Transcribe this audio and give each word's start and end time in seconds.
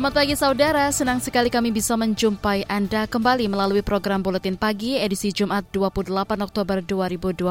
Selamat 0.00 0.16
pagi 0.16 0.32
saudara, 0.32 0.88
senang 0.96 1.20
sekali 1.20 1.52
kami 1.52 1.76
bisa 1.76 1.92
menjumpai 1.92 2.64
Anda 2.72 3.04
kembali 3.04 3.52
melalui 3.52 3.84
program 3.84 4.24
Buletin 4.24 4.56
Pagi 4.56 4.96
edisi 4.96 5.28
Jumat 5.28 5.68
28 5.76 6.40
Oktober 6.40 6.80
2022 6.80 7.44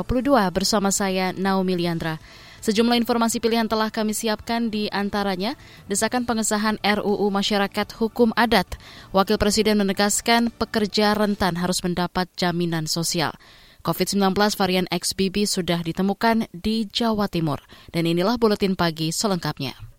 bersama 0.49 0.89
saya 0.89 1.29
Naomi 1.29 1.77
Liandra. 1.77 2.17
Sejumlah 2.65 2.97
informasi 2.97 3.38
pilihan 3.38 3.69
telah 3.69 3.93
kami 3.93 4.17
siapkan 4.17 4.73
di 4.73 4.89
antaranya 4.89 5.53
desakan 5.93 6.25
pengesahan 6.25 6.81
RUU 6.81 7.29
Masyarakat 7.29 7.93
Hukum 8.01 8.33
Adat. 8.33 8.81
Wakil 9.13 9.38
Presiden 9.38 9.85
menegaskan 9.85 10.49
pekerja 10.49 11.13
rentan 11.13 11.53
harus 11.53 11.85
mendapat 11.85 12.33
jaminan 12.33 12.89
sosial. 12.89 13.38
COVID-19 13.85 14.33
varian 14.57 14.89
XBB 14.89 15.45
sudah 15.45 15.85
ditemukan 15.85 16.49
di 16.49 16.89
Jawa 16.89 17.29
Timur. 17.29 17.61
Dan 17.93 18.09
inilah 18.09 18.41
Buletin 18.41 18.73
Pagi 18.73 19.13
selengkapnya 19.13 19.98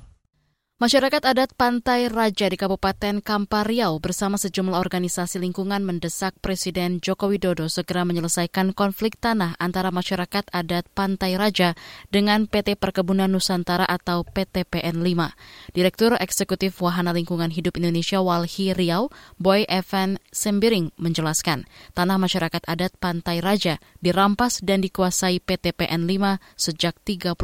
Masyarakat 0.81 1.21
adat 1.21 1.53
Pantai 1.53 2.09
Raja 2.09 2.49
di 2.49 2.57
Kabupaten 2.57 3.21
Kampar 3.21 3.69
Riau 3.69 4.01
bersama 4.01 4.41
sejumlah 4.41 4.81
organisasi 4.81 5.37
lingkungan 5.37 5.85
mendesak 5.85 6.33
Presiden 6.41 6.97
Joko 6.97 7.29
Widodo 7.29 7.69
segera 7.69 8.01
menyelesaikan 8.01 8.73
konflik 8.73 9.13
tanah 9.21 9.53
antara 9.61 9.93
masyarakat 9.93 10.49
adat 10.49 10.89
Pantai 10.97 11.37
Raja 11.37 11.77
dengan 12.09 12.49
PT 12.49 12.81
Perkebunan 12.81 13.29
Nusantara 13.29 13.85
atau 13.85 14.25
PT 14.25 14.65
PN 14.73 15.05
5. 15.05 15.77
Direktur 15.77 16.17
Eksekutif 16.17 16.81
Wahana 16.81 17.13
Lingkungan 17.13 17.53
Hidup 17.53 17.77
Indonesia 17.77 18.17
Walhi 18.17 18.73
Riau, 18.73 19.13
Boy 19.37 19.69
Evan 19.69 20.17
Sembiring 20.33 20.97
menjelaskan, 20.97 21.69
tanah 21.93 22.17
masyarakat 22.17 22.65
adat 22.65 22.97
Pantai 22.97 23.37
Raja 23.37 23.77
dirampas 24.01 24.65
dan 24.65 24.81
dikuasai 24.81 25.45
PT 25.45 25.77
PN 25.77 26.09
5 26.09 26.41
sejak 26.57 26.97
38 27.05 27.37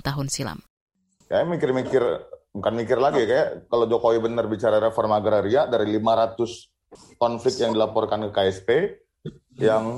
tahun 0.00 0.26
silam. 0.32 0.64
Kayak 1.28 1.44
mikir-mikir 1.44 2.02
bukan 2.50 2.72
mikir 2.74 2.98
lagi 2.98 3.24
kayak 3.26 3.70
kalau 3.70 3.86
Jokowi 3.86 4.18
benar 4.22 4.46
bicara 4.50 4.82
reforma 4.82 5.18
agraria 5.18 5.66
dari 5.70 5.94
500 5.98 7.18
konflik 7.18 7.54
yang 7.62 7.72
dilaporkan 7.74 8.26
ke 8.28 8.30
KSP 8.34 8.68
yang 9.62 9.94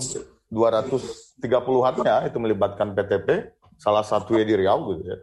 230-annya 0.52 2.28
itu 2.28 2.36
melibatkan 2.36 2.92
PTP 2.92 3.56
salah 3.80 4.04
satu 4.04 4.36
ya 4.36 4.44
di 4.44 4.54
Riau 4.54 4.92
gitu 4.92 5.02
ya. 5.08 5.18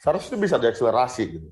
Seharusnya 0.00 0.40
bisa 0.40 0.56
diakselerasi 0.56 1.22
gitu. 1.28 1.48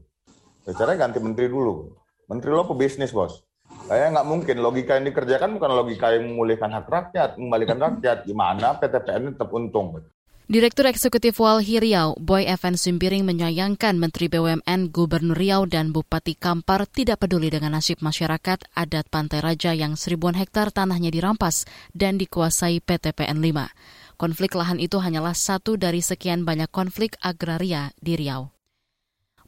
Caranya 0.74 1.06
ganti 1.06 1.22
menteri 1.22 1.46
dulu. 1.46 1.94
Menteri 2.26 2.50
lo 2.50 2.66
pebisnis 2.66 3.14
bos. 3.14 3.44
Kayak 3.86 4.18
nggak 4.18 4.26
mungkin. 4.26 4.56
Logika 4.58 4.98
yang 4.98 5.06
dikerjakan 5.06 5.54
bukan 5.54 5.70
logika 5.70 6.14
yang 6.14 6.34
memulihkan 6.34 6.70
hak 6.74 6.86
rakyat, 6.90 7.30
mengembalikan 7.38 7.78
rakyat. 7.78 8.26
Gimana 8.26 8.74
PTPN 8.78 9.34
tetap 9.34 9.50
untung. 9.54 10.02
Direktur 10.50 10.90
Eksekutif 10.90 11.38
Walhi 11.38 11.78
Riau, 11.78 12.18
Boy 12.18 12.42
Evan 12.42 12.74
Simpiring 12.74 13.22
menyayangkan 13.22 13.94
Menteri 13.94 14.26
BUMN 14.26 14.90
Gubernur 14.90 15.38
Riau 15.38 15.62
dan 15.62 15.94
Bupati 15.94 16.34
Kampar 16.34 16.90
tidak 16.90 17.22
peduli 17.22 17.54
dengan 17.54 17.78
nasib 17.78 18.02
masyarakat 18.02 18.58
adat 18.74 19.06
Pantai 19.14 19.46
Raja 19.46 19.78
yang 19.78 19.94
seribuan 19.94 20.34
hektar 20.34 20.74
tanahnya 20.74 21.14
dirampas 21.14 21.70
dan 21.94 22.18
dikuasai 22.18 22.82
PT 22.82 23.14
PN 23.14 23.38
5. 23.38 24.18
Konflik 24.18 24.58
lahan 24.58 24.82
itu 24.82 24.98
hanyalah 24.98 25.38
satu 25.38 25.78
dari 25.78 26.02
sekian 26.02 26.42
banyak 26.42 26.66
konflik 26.74 27.14
agraria 27.22 27.94
di 28.02 28.18
Riau. 28.18 28.59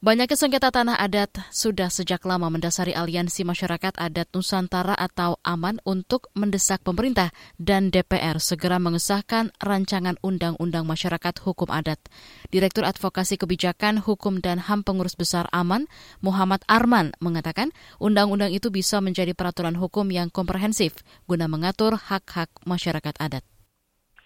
Banyaknya 0.03 0.35
sengketa 0.35 0.67
tanah 0.67 0.99
adat 0.99 1.47
sudah 1.47 1.87
sejak 1.87 2.27
lama 2.27 2.51
mendasari 2.51 2.91
aliansi 2.91 3.47
masyarakat 3.47 3.95
adat 3.95 4.35
Nusantara 4.35 4.91
atau 4.99 5.39
AMAN 5.47 5.79
untuk 5.87 6.27
mendesak 6.35 6.83
pemerintah 6.83 7.31
dan 7.55 7.87
DPR 7.87 8.35
segera 8.43 8.83
mengesahkan 8.83 9.55
rancangan 9.63 10.19
Undang-Undang 10.19 10.83
Masyarakat 10.83 11.39
Hukum 11.47 11.71
Adat. 11.71 12.03
Direktur 12.51 12.83
Advokasi 12.83 13.39
Kebijakan 13.39 14.03
Hukum 14.03 14.43
dan 14.43 14.59
HAM 14.59 14.83
Pengurus 14.83 15.15
Besar 15.15 15.47
AMAN, 15.55 15.87
Muhammad 16.19 16.67
Arman, 16.67 17.15
mengatakan 17.23 17.71
undang-undang 17.95 18.51
itu 18.51 18.75
bisa 18.75 18.99
menjadi 18.99 19.31
peraturan 19.31 19.79
hukum 19.79 20.11
yang 20.11 20.27
komprehensif 20.27 20.99
guna 21.31 21.47
mengatur 21.47 21.95
hak-hak 21.95 22.51
masyarakat 22.67 23.15
adat. 23.23 23.47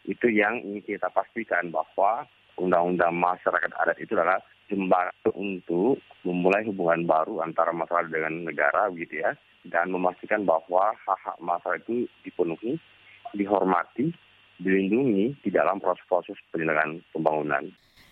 Itu 0.09 0.25
yang 0.25 0.57
ingin 0.57 0.81
kita 0.97 1.13
pastikan 1.13 1.69
bahwa 1.69 2.25
undang-undang 2.57 3.13
masyarakat 3.13 3.69
adat 3.77 4.01
itu 4.01 4.17
adalah 4.17 4.41
jembatan 4.67 5.31
untuk 5.35 5.99
memulai 6.27 6.67
hubungan 6.67 7.07
baru 7.07 7.43
antara 7.43 7.71
masyarakat 7.71 8.11
dengan 8.11 8.47
negara 8.47 8.91
gitu 8.95 9.23
ya 9.23 9.31
dan 9.67 9.91
memastikan 9.91 10.47
bahwa 10.47 10.95
hak-hak 11.03 11.37
masyarakat 11.43 11.83
itu 11.87 12.07
dipenuhi, 12.23 12.79
dihormati, 13.35 14.11
dilindungi 14.59 15.35
di 15.43 15.49
dalam 15.51 15.77
proses-proses 15.79 16.39
penyelenggaraan 16.51 17.03
pembangunan. 17.11 17.67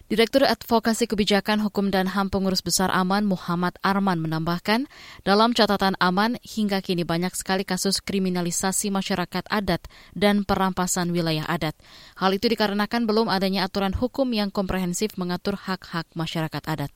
Direktur 0.05 0.45
Advokasi 0.45 1.09
Kebijakan 1.09 1.65
Hukum 1.65 1.89
dan 1.89 2.05
HAM 2.05 2.29
Pengurus 2.29 2.61
Besar 2.61 2.93
Aman 2.93 3.25
Muhammad 3.25 3.73
Arman 3.81 4.21
menambahkan, 4.21 4.85
dalam 5.25 5.57
catatan 5.57 5.97
Aman 5.97 6.37
hingga 6.45 6.77
kini 6.85 7.01
banyak 7.01 7.33
sekali 7.33 7.65
kasus 7.65 8.05
kriminalisasi 8.05 8.93
masyarakat 8.93 9.49
adat 9.49 9.81
dan 10.13 10.45
perampasan 10.45 11.09
wilayah 11.09 11.49
adat. 11.49 11.73
Hal 12.21 12.37
itu 12.37 12.45
dikarenakan 12.45 13.09
belum 13.09 13.33
adanya 13.33 13.65
aturan 13.65 13.97
hukum 13.97 14.29
yang 14.29 14.53
komprehensif 14.53 15.17
mengatur 15.17 15.57
hak-hak 15.57 16.05
masyarakat 16.13 16.61
adat. 16.69 16.93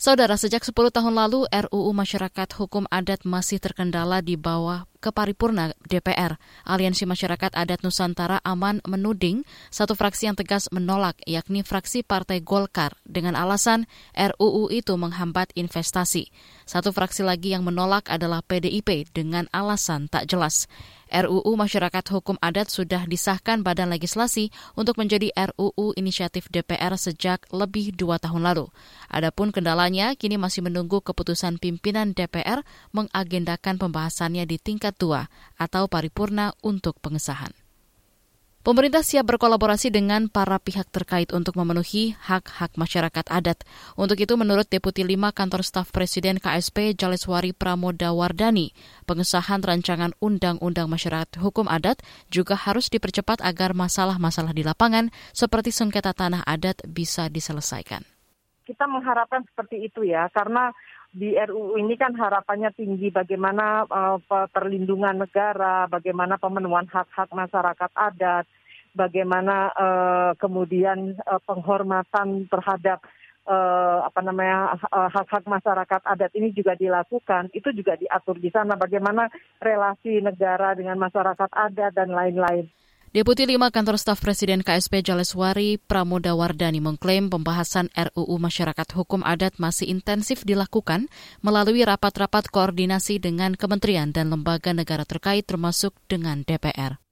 Saudara, 0.00 0.40
sejak 0.40 0.64
10 0.64 0.72
tahun 0.96 1.12
lalu 1.12 1.44
RUU 1.44 1.92
Masyarakat 1.92 2.48
Hukum 2.56 2.88
Adat 2.88 3.28
masih 3.28 3.60
terkendala 3.60 4.24
di 4.24 4.32
bawah 4.32 4.88
keparipurna 4.96 5.76
DPR. 5.84 6.40
Aliansi 6.64 7.04
Masyarakat 7.04 7.52
Adat 7.52 7.84
Nusantara 7.84 8.40
Aman 8.40 8.80
menuding 8.88 9.44
satu 9.68 9.92
fraksi 9.92 10.32
yang 10.32 10.40
tegas 10.40 10.72
menolak, 10.72 11.20
yakni 11.28 11.60
fraksi 11.60 12.00
Partai 12.00 12.40
Golkar, 12.40 12.96
dengan 13.04 13.36
alasan 13.36 13.84
RUU 14.16 14.72
itu 14.72 14.96
menghambat 14.96 15.52
investasi. 15.52 16.32
Satu 16.64 16.96
fraksi 16.96 17.20
lagi 17.20 17.52
yang 17.52 17.68
menolak 17.68 18.08
adalah 18.08 18.40
PDIP 18.40 19.12
dengan 19.12 19.52
alasan 19.52 20.08
tak 20.08 20.24
jelas. 20.32 20.64
RUU 21.10 21.52
Masyarakat 21.58 22.04
Hukum 22.14 22.40
Adat 22.40 22.70
sudah 22.70 23.04
disahkan 23.04 23.66
Badan 23.66 23.90
Legislasi 23.90 24.48
untuk 24.78 24.96
menjadi 24.96 25.34
RUU 25.34 25.92
inisiatif 25.98 26.48
DPR 26.48 26.96
sejak 26.96 27.44
lebih 27.52 27.92
dua 27.92 28.16
tahun 28.16 28.46
lalu. 28.46 28.72
Adapun 29.12 29.52
kendalanya 29.52 30.16
kini 30.16 30.40
masih 30.40 30.64
menunggu 30.64 31.04
keputusan 31.04 31.60
pimpinan 31.60 32.16
DPR 32.16 32.64
mengagendakan 32.96 33.76
pembahasannya 33.76 34.48
di 34.48 34.56
tingkat 34.56 34.96
tua 34.96 35.28
atau 35.60 35.90
paripurna 35.90 36.56
untuk 36.64 36.96
pengesahan. 37.04 37.59
Pemerintah 38.60 39.00
siap 39.00 39.24
berkolaborasi 39.24 39.88
dengan 39.88 40.28
para 40.28 40.60
pihak 40.60 40.84
terkait 40.92 41.32
untuk 41.32 41.56
memenuhi 41.56 42.12
hak-hak 42.20 42.76
masyarakat 42.76 43.24
adat. 43.32 43.64
Untuk 43.96 44.20
itu, 44.20 44.36
menurut 44.36 44.68
Deputi 44.68 45.00
5 45.00 45.32
Kantor 45.32 45.64
Staf 45.64 45.88
Presiden 45.88 46.36
KSP 46.36 46.92
Jaleswari 46.92 47.56
Pramoda 47.56 48.12
Wardani, 48.12 48.76
pengesahan 49.08 49.64
rancangan 49.64 50.12
Undang-Undang 50.20 50.92
Masyarakat 50.92 51.40
Hukum 51.40 51.72
Adat 51.72 52.04
juga 52.28 52.52
harus 52.52 52.92
dipercepat 52.92 53.40
agar 53.40 53.72
masalah-masalah 53.72 54.52
di 54.52 54.60
lapangan 54.60 55.08
seperti 55.32 55.72
sengketa 55.72 56.12
tanah 56.12 56.44
adat 56.44 56.84
bisa 56.84 57.32
diselesaikan. 57.32 58.04
Kita 58.68 58.84
mengharapkan 58.84 59.40
seperti 59.48 59.88
itu 59.88 60.04
ya, 60.04 60.28
karena 60.36 60.68
di 61.10 61.34
RUU 61.34 61.74
ini 61.74 61.98
kan 61.98 62.14
harapannya 62.14 62.70
tinggi 62.70 63.10
bagaimana 63.10 63.82
uh, 63.90 64.18
perlindungan 64.46 65.18
negara, 65.18 65.90
bagaimana 65.90 66.38
pemenuhan 66.38 66.86
hak-hak 66.86 67.26
masyarakat 67.34 67.90
adat, 67.98 68.46
bagaimana 68.94 69.74
uh, 69.74 70.32
kemudian 70.38 71.18
uh, 71.26 71.42
penghormatan 71.42 72.46
terhadap 72.46 73.02
uh, 73.50 74.06
apa 74.06 74.20
namanya 74.22 74.78
hak-hak 74.90 75.50
masyarakat 75.50 76.00
adat 76.06 76.30
ini 76.38 76.54
juga 76.54 76.78
dilakukan. 76.78 77.50
Itu 77.50 77.74
juga 77.74 77.98
diatur 77.98 78.38
di 78.38 78.54
sana 78.54 78.78
bagaimana 78.78 79.26
relasi 79.58 80.22
negara 80.22 80.78
dengan 80.78 80.94
masyarakat 80.94 81.50
adat 81.50 81.90
dan 81.90 82.14
lain-lain. 82.14 82.70
Deputi 83.10 83.42
5 83.42 83.74
Kantor 83.74 83.98
Staf 83.98 84.22
Presiden 84.22 84.62
KSP 84.62 85.02
Jaleswari 85.02 85.82
Pramoda 85.82 86.30
Wardani 86.38 86.78
mengklaim 86.78 87.26
pembahasan 87.26 87.90
RUU 87.90 88.38
Masyarakat 88.38 88.86
Hukum 88.94 89.26
Adat 89.26 89.58
masih 89.58 89.90
intensif 89.90 90.46
dilakukan 90.46 91.10
melalui 91.42 91.82
rapat-rapat 91.82 92.46
koordinasi 92.54 93.18
dengan 93.18 93.58
kementerian 93.58 94.14
dan 94.14 94.30
lembaga 94.30 94.70
negara 94.70 95.02
terkait 95.02 95.42
termasuk 95.42 95.90
dengan 96.06 96.46
DPR. 96.46 97.02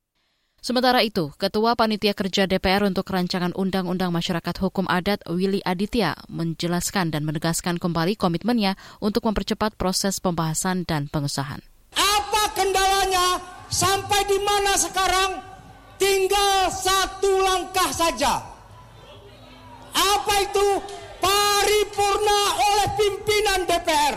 Sementara 0.62 1.02
itu, 1.02 1.34
Ketua 1.34 1.74
Panitia 1.74 2.14
Kerja 2.14 2.46
DPR 2.46 2.86
untuk 2.86 3.10
Rancangan 3.10 3.50
Undang-Undang 3.58 4.14
Masyarakat 4.14 4.54
Hukum 4.62 4.86
Adat 4.86 5.26
Willy 5.26 5.66
Aditya 5.66 6.14
menjelaskan 6.30 7.10
dan 7.10 7.26
menegaskan 7.26 7.82
kembali 7.82 8.14
komitmennya 8.14 8.78
untuk 9.02 9.26
mempercepat 9.26 9.74
proses 9.74 10.22
pembahasan 10.22 10.86
dan 10.86 11.10
pengesahan. 11.10 11.58
Apa 11.98 12.54
kendalanya 12.54 13.42
sampai 13.66 14.22
di 14.30 14.38
mana 14.46 14.78
sekarang? 14.78 15.47
Tinggal 15.98 16.70
satu 16.70 17.42
langkah 17.42 17.90
saja. 17.90 18.40
Apa 19.92 20.34
itu? 20.46 20.68
Paripurna 21.18 22.42
oleh 22.54 22.88
pimpinan 22.94 23.66
DPR. 23.66 24.16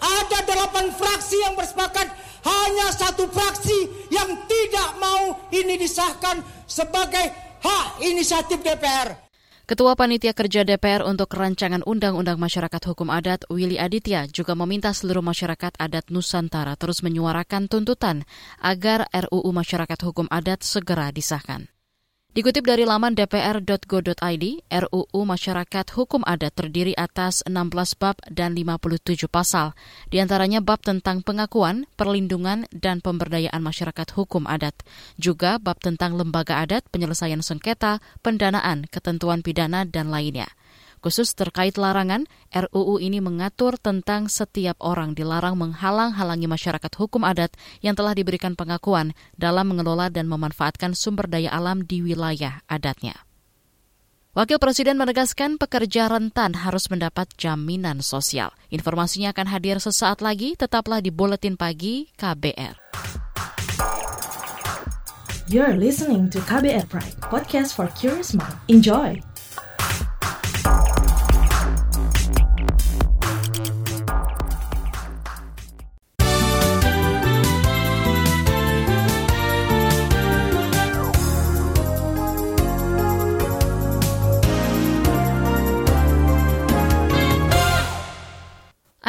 Ada 0.00 0.38
delapan 0.48 0.88
fraksi 0.96 1.36
yang 1.44 1.52
bersepakat 1.52 2.08
hanya 2.40 2.88
satu 2.88 3.28
fraksi 3.28 4.08
yang 4.08 4.48
tidak 4.48 4.96
mau 4.96 5.36
ini 5.52 5.76
disahkan 5.76 6.40
sebagai 6.64 7.28
hak 7.60 8.00
inisiatif 8.00 8.64
DPR. 8.64 9.29
Ketua 9.70 9.94
Panitia 9.94 10.34
Kerja 10.34 10.66
DPR 10.66 11.06
untuk 11.06 11.30
Rancangan 11.30 11.86
Undang-Undang 11.86 12.42
Masyarakat 12.42 12.82
Hukum 12.90 13.06
Adat 13.06 13.46
Willy 13.46 13.78
Aditya 13.78 14.26
juga 14.26 14.58
meminta 14.58 14.90
seluruh 14.90 15.22
masyarakat 15.22 15.78
adat 15.78 16.10
Nusantara 16.10 16.74
terus 16.74 17.06
menyuarakan 17.06 17.70
tuntutan 17.70 18.26
agar 18.58 19.06
RUU 19.14 19.46
Masyarakat 19.54 19.98
Hukum 20.02 20.26
Adat 20.26 20.66
segera 20.66 21.14
disahkan. 21.14 21.70
Dikutip 22.30 22.62
dari 22.62 22.86
laman 22.86 23.18
dpr.go.id, 23.18 24.44
RUU 24.70 25.20
Masyarakat 25.26 25.86
Hukum 25.98 26.22
Adat 26.22 26.54
terdiri 26.54 26.94
atas 26.94 27.42
16 27.42 27.98
bab 27.98 28.22
dan 28.30 28.54
57 28.54 29.26
pasal, 29.26 29.74
di 30.14 30.22
antaranya 30.22 30.62
bab 30.62 30.78
tentang 30.78 31.26
pengakuan, 31.26 31.90
perlindungan, 31.98 32.70
dan 32.70 33.02
pemberdayaan 33.02 33.58
masyarakat 33.58 34.14
hukum 34.14 34.46
adat. 34.46 34.78
Juga 35.18 35.58
bab 35.58 35.82
tentang 35.82 36.14
lembaga 36.14 36.62
adat, 36.62 36.86
penyelesaian 36.94 37.42
sengketa, 37.42 37.98
pendanaan, 38.22 38.86
ketentuan 38.86 39.42
pidana, 39.42 39.82
dan 39.82 40.14
lainnya. 40.14 40.46
Khusus 41.00 41.32
terkait 41.32 41.80
larangan, 41.80 42.28
RUU 42.52 43.00
ini 43.00 43.24
mengatur 43.24 43.80
tentang 43.80 44.28
setiap 44.28 44.76
orang 44.84 45.16
dilarang 45.16 45.56
menghalang-halangi 45.56 46.44
masyarakat 46.44 46.92
hukum 46.92 47.24
adat 47.24 47.56
yang 47.80 47.96
telah 47.96 48.12
diberikan 48.12 48.52
pengakuan 48.52 49.16
dalam 49.32 49.72
mengelola 49.72 50.12
dan 50.12 50.28
memanfaatkan 50.28 50.92
sumber 50.92 51.24
daya 51.24 51.56
alam 51.56 51.88
di 51.88 52.04
wilayah 52.04 52.60
adatnya. 52.68 53.16
Wakil 54.36 54.60
Presiden 54.60 55.00
menegaskan 55.00 55.56
pekerja 55.56 56.06
rentan 56.06 56.54
harus 56.54 56.86
mendapat 56.92 57.32
jaminan 57.34 58.04
sosial. 58.04 58.52
Informasinya 58.68 59.32
akan 59.34 59.46
hadir 59.50 59.80
sesaat 59.80 60.20
lagi, 60.20 60.54
tetaplah 60.54 61.00
di 61.00 61.08
Buletin 61.10 61.56
Pagi 61.56 62.12
KBR. 62.14 62.76
You're 65.50 65.74
listening 65.74 66.30
to 66.30 66.38
KBR 66.46 66.86
Pride, 66.86 67.18
podcast 67.26 67.74
for 67.74 67.90
curious 67.98 68.30
mind. 68.38 68.54
Enjoy! 68.70 69.29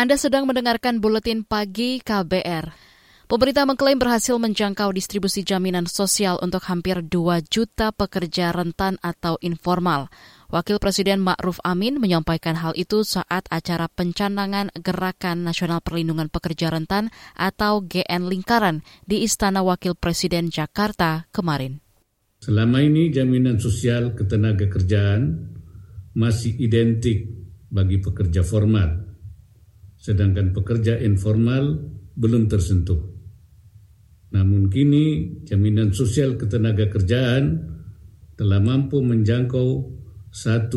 Anda 0.01 0.17
sedang 0.17 0.49
mendengarkan 0.49 0.97
buletin 0.97 1.45
pagi 1.45 2.01
KBR. 2.01 2.73
Pemerintah 3.29 3.69
mengklaim 3.69 4.01
berhasil 4.01 4.33
menjangkau 4.33 4.89
distribusi 4.97 5.45
jaminan 5.45 5.85
sosial 5.85 6.41
untuk 6.41 6.65
hampir 6.73 7.05
2 7.05 7.45
juta 7.45 7.93
pekerja 7.93 8.49
rentan 8.49 8.97
atau 9.05 9.37
informal. 9.45 10.09
Wakil 10.49 10.81
Presiden 10.81 11.21
Ma'ruf 11.21 11.61
Amin 11.61 12.01
menyampaikan 12.01 12.57
hal 12.57 12.73
itu 12.73 13.05
saat 13.05 13.45
acara 13.53 13.85
pencanangan 13.93 14.73
Gerakan 14.73 15.45
Nasional 15.45 15.85
Perlindungan 15.85 16.33
Pekerja 16.33 16.73
Rentan 16.73 17.13
atau 17.37 17.85
GN 17.85 18.25
Lingkaran 18.25 18.81
di 19.05 19.21
Istana 19.21 19.61
Wakil 19.61 19.93
Presiden 19.93 20.49
Jakarta 20.49 21.29
kemarin. 21.29 21.77
Selama 22.41 22.81
ini 22.81 23.13
jaminan 23.13 23.61
sosial 23.61 24.17
ketenaga 24.17 24.65
kerjaan 24.65 25.45
masih 26.17 26.57
identik 26.57 27.29
bagi 27.69 28.01
pekerja 28.01 28.41
formal 28.41 29.10
sedangkan 30.01 30.57
pekerja 30.57 30.97
informal 30.97 31.77
belum 32.17 32.49
tersentuh. 32.49 32.97
Namun 34.33 34.73
kini 34.73 35.37
jaminan 35.45 35.93
sosial 35.93 36.41
ketenaga 36.41 36.89
kerjaan 36.89 37.69
telah 38.33 38.57
mampu 38.57 38.97
menjangkau 39.05 40.01
1,8 40.33 40.73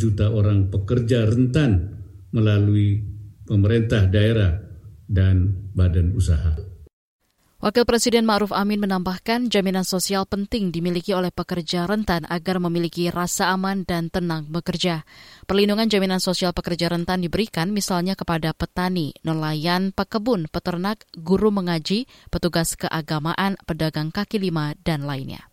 juta 0.00 0.32
orang 0.32 0.72
pekerja 0.72 1.28
rentan 1.28 2.00
melalui 2.32 3.02
pemerintah 3.44 4.08
daerah 4.08 4.56
dan 5.04 5.68
badan 5.76 6.16
usaha. 6.16 6.77
Wakil 7.58 7.90
Presiden 7.90 8.22
Ma'ruf 8.22 8.54
Amin 8.54 8.78
menambahkan 8.78 9.50
jaminan 9.50 9.82
sosial 9.82 10.30
penting 10.30 10.70
dimiliki 10.70 11.10
oleh 11.10 11.34
pekerja 11.34 11.90
rentan 11.90 12.22
agar 12.30 12.62
memiliki 12.62 13.10
rasa 13.10 13.50
aman 13.50 13.82
dan 13.82 14.14
tenang 14.14 14.46
bekerja. 14.46 15.02
Perlindungan 15.42 15.90
jaminan 15.90 16.22
sosial 16.22 16.54
pekerja 16.54 16.86
rentan 16.86 17.18
diberikan 17.18 17.74
misalnya 17.74 18.14
kepada 18.14 18.54
petani, 18.54 19.10
nelayan, 19.26 19.90
pekebun, 19.90 20.46
peternak, 20.46 21.02
guru 21.18 21.50
mengaji, 21.50 22.06
petugas 22.30 22.78
keagamaan, 22.78 23.58
pedagang 23.66 24.14
kaki 24.14 24.38
lima, 24.38 24.78
dan 24.86 25.02
lainnya. 25.02 25.50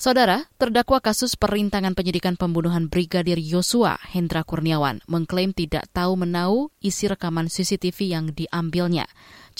Saudara, 0.00 0.48
terdakwa 0.56 0.96
kasus 1.04 1.36
perintangan 1.36 1.92
penyidikan 1.92 2.32
pembunuhan 2.32 2.88
Brigadir 2.88 3.36
Yosua, 3.36 4.00
Hendra 4.00 4.48
Kurniawan, 4.48 5.04
mengklaim 5.04 5.52
tidak 5.52 5.92
tahu 5.92 6.16
menau 6.16 6.72
isi 6.80 7.04
rekaman 7.04 7.52
CCTV 7.52 8.08
yang 8.08 8.32
diambilnya. 8.32 9.04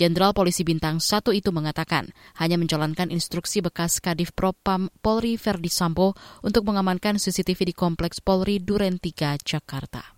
Jenderal 0.00 0.32
Polisi 0.32 0.64
Bintang 0.64 0.96
1 0.96 1.28
itu 1.36 1.52
mengatakan 1.52 2.08
hanya 2.40 2.56
menjalankan 2.56 3.12
instruksi 3.12 3.60
bekas 3.60 4.00
Kadif 4.00 4.32
Propam 4.32 4.88
Polri 5.04 5.36
Verdi 5.36 5.68
Sambo 5.68 6.16
untuk 6.40 6.64
mengamankan 6.64 7.20
CCTV 7.20 7.68
di 7.68 7.74
Kompleks 7.76 8.24
Polri 8.24 8.64
Duren 8.64 8.96
3, 8.96 9.36
Jakarta. 9.44 10.16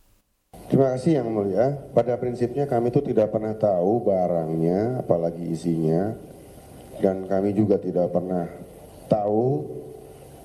Terima 0.70 0.94
kasih 0.94 1.19
Yang 1.19 1.29
Mulia. 1.34 1.67
Pada 1.99 2.14
prinsipnya 2.14 2.70
kami 2.70 2.94
itu 2.94 3.02
tidak 3.02 3.34
pernah 3.34 3.58
tahu 3.58 4.06
barangnya, 4.06 5.02
apalagi 5.02 5.50
isinya. 5.50 6.14
Dan 7.02 7.26
kami 7.26 7.50
juga 7.50 7.82
tidak 7.82 8.14
pernah 8.14 8.46
tahu 9.11 9.67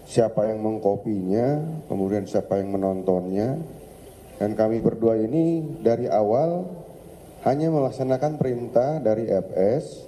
siapa 0.10 0.50
yang 0.50 0.66
mengkopinya, 0.66 1.62
kemudian 1.86 2.26
siapa 2.26 2.58
yang 2.58 2.74
menontonnya. 2.74 3.54
Dan 4.42 4.58
kami 4.58 4.82
berdua 4.82 5.22
ini 5.22 5.62
dari 5.86 6.10
awal 6.10 6.77
hanya 7.48 7.72
melaksanakan 7.72 8.36
perintah 8.36 9.00
dari 9.00 9.32
FS 9.32 10.04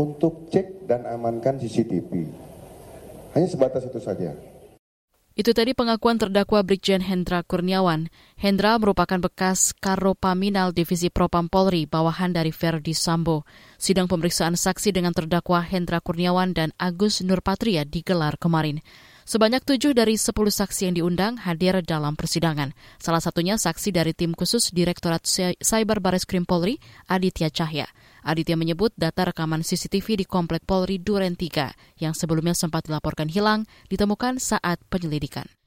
untuk 0.00 0.48
cek 0.48 0.88
dan 0.88 1.04
amankan 1.04 1.60
CCTV. 1.60 2.24
Hanya 3.36 3.44
sebatas 3.44 3.84
itu 3.84 4.00
saja. 4.00 4.32
Itu 5.38 5.54
tadi 5.54 5.70
pengakuan 5.70 6.18
terdakwa 6.18 6.66
Brigjen 6.66 6.98
Hendra 6.98 7.46
Kurniawan. 7.46 8.10
Hendra 8.34 8.74
merupakan 8.74 9.22
bekas 9.22 9.70
Karo 9.70 10.18
Paminal 10.18 10.74
Divisi 10.74 11.14
Propam 11.14 11.46
Polri 11.46 11.86
bawahan 11.86 12.34
dari 12.34 12.50
Verdi 12.50 12.90
Sambo. 12.90 13.46
Sidang 13.78 14.10
pemeriksaan 14.10 14.58
saksi 14.58 14.90
dengan 14.90 15.14
terdakwa 15.14 15.62
Hendra 15.62 16.02
Kurniawan 16.02 16.58
dan 16.58 16.74
Agus 16.74 17.22
Nurpatria 17.22 17.86
digelar 17.86 18.34
kemarin. 18.34 18.82
Sebanyak 19.28 19.60
tujuh 19.60 19.92
dari 19.92 20.16
sepuluh 20.16 20.48
saksi 20.48 20.88
yang 20.88 20.94
diundang 20.96 21.36
hadir 21.36 21.84
dalam 21.84 22.16
persidangan. 22.16 22.72
Salah 22.96 23.20
satunya 23.20 23.60
saksi 23.60 23.92
dari 23.92 24.16
tim 24.16 24.32
khusus 24.32 24.72
Direktorat 24.72 25.20
Cyber 25.60 26.00
Baris 26.00 26.24
Krim 26.24 26.48
Polri, 26.48 26.80
Aditya 27.12 27.52
Cahya. 27.52 27.84
Aditya 28.24 28.56
menyebut 28.56 28.96
data 28.96 29.28
rekaman 29.28 29.60
CCTV 29.60 30.24
di 30.24 30.24
Komplek 30.24 30.64
Polri 30.64 30.96
Duren 30.96 31.36
3 31.36 32.00
yang 32.00 32.16
sebelumnya 32.16 32.56
sempat 32.56 32.88
dilaporkan 32.88 33.28
hilang 33.28 33.68
ditemukan 33.92 34.40
saat 34.40 34.80
penyelidikan. 34.88 35.57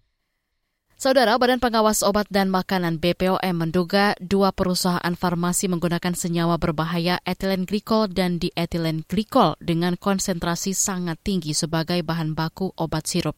Saudara 1.02 1.34
Badan 1.42 1.58
Pengawas 1.58 2.06
Obat 2.06 2.30
dan 2.30 2.54
Makanan 2.54 3.02
BPOM 3.02 3.42
menduga 3.58 4.14
dua 4.22 4.54
perusahaan 4.54 5.10
farmasi 5.18 5.66
menggunakan 5.66 6.14
senyawa 6.14 6.62
berbahaya 6.62 7.18
etilen 7.26 7.66
glikol 7.66 8.06
dan 8.06 8.38
dietilen 8.38 9.02
glikol 9.10 9.58
dengan 9.58 9.98
konsentrasi 9.98 10.78
sangat 10.78 11.18
tinggi 11.26 11.58
sebagai 11.58 12.06
bahan 12.06 12.38
baku 12.38 12.70
obat 12.78 13.10
sirup. 13.10 13.34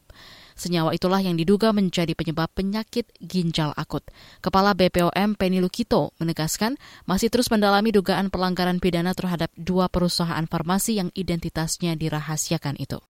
Senyawa 0.52 0.92
itulah 0.92 1.24
yang 1.24 1.40
diduga 1.40 1.72
menjadi 1.72 2.12
penyebab 2.12 2.52
penyakit 2.52 3.08
ginjal 3.24 3.72
akut. 3.80 4.04
Kepala 4.44 4.76
BPOM 4.76 5.32
Penny 5.32 5.64
Lukito 5.64 6.12
menegaskan 6.20 6.76
masih 7.08 7.32
terus 7.32 7.48
mendalami 7.48 7.96
dugaan 7.96 8.28
pelanggaran 8.28 8.76
pidana 8.76 9.16
terhadap 9.16 9.48
dua 9.56 9.88
perusahaan 9.88 10.44
farmasi 10.44 11.00
yang 11.00 11.08
identitasnya 11.16 11.96
dirahasiakan 11.96 12.76
itu. 12.76 13.00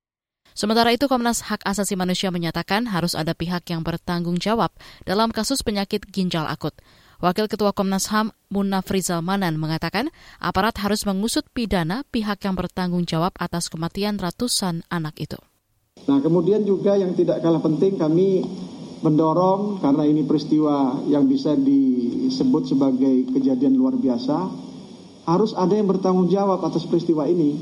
Sementara 0.55 0.95
itu, 0.95 1.11
Komnas 1.11 1.43
Hak 1.43 1.67
Asasi 1.67 1.99
Manusia 1.99 2.31
menyatakan 2.31 2.87
harus 2.87 3.19
ada 3.19 3.35
pihak 3.35 3.67
yang 3.75 3.83
bertanggung 3.83 4.39
jawab 4.39 4.71
dalam 5.03 5.35
kasus 5.35 5.67
penyakit 5.67 6.07
ginjal 6.15 6.47
akut. 6.47 6.73
Wakil 7.19 7.51
Ketua 7.51 7.75
Komnas 7.75 8.07
HAM 8.11 8.31
Munaf 8.55 8.87
Manan 9.19 9.59
mengatakan 9.59 10.15
aparat 10.39 10.79
harus 10.79 11.03
mengusut 11.09 11.43
pidana 11.51 12.07
pihak 12.15 12.43
yang 12.47 12.55
bertanggung 12.55 13.03
jawab 13.03 13.35
atas 13.35 13.67
kematian 13.67 14.15
ratusan 14.15 14.87
anak 14.95 15.19
itu. 15.19 15.39
Nah 16.05 16.21
kemudian 16.21 16.63
juga 16.63 16.99
yang 17.01 17.17
tidak 17.19 17.41
kalah 17.41 17.63
penting 17.65 17.97
kami 17.97 18.45
mendorong 19.01 19.81
karena 19.81 20.05
ini 20.05 20.23
peristiwa 20.23 21.01
yang 21.09 21.25
bisa 21.25 21.57
disebut 21.57 22.77
sebagai 22.77 23.33
kejadian 23.33 23.73
luar 23.73 23.97
biasa 23.97 24.37
harus 25.25 25.57
ada 25.57 25.73
yang 25.73 25.89
bertanggung 25.89 26.29
jawab 26.29 26.61
atas 26.61 26.85
peristiwa 26.85 27.25
ini. 27.25 27.57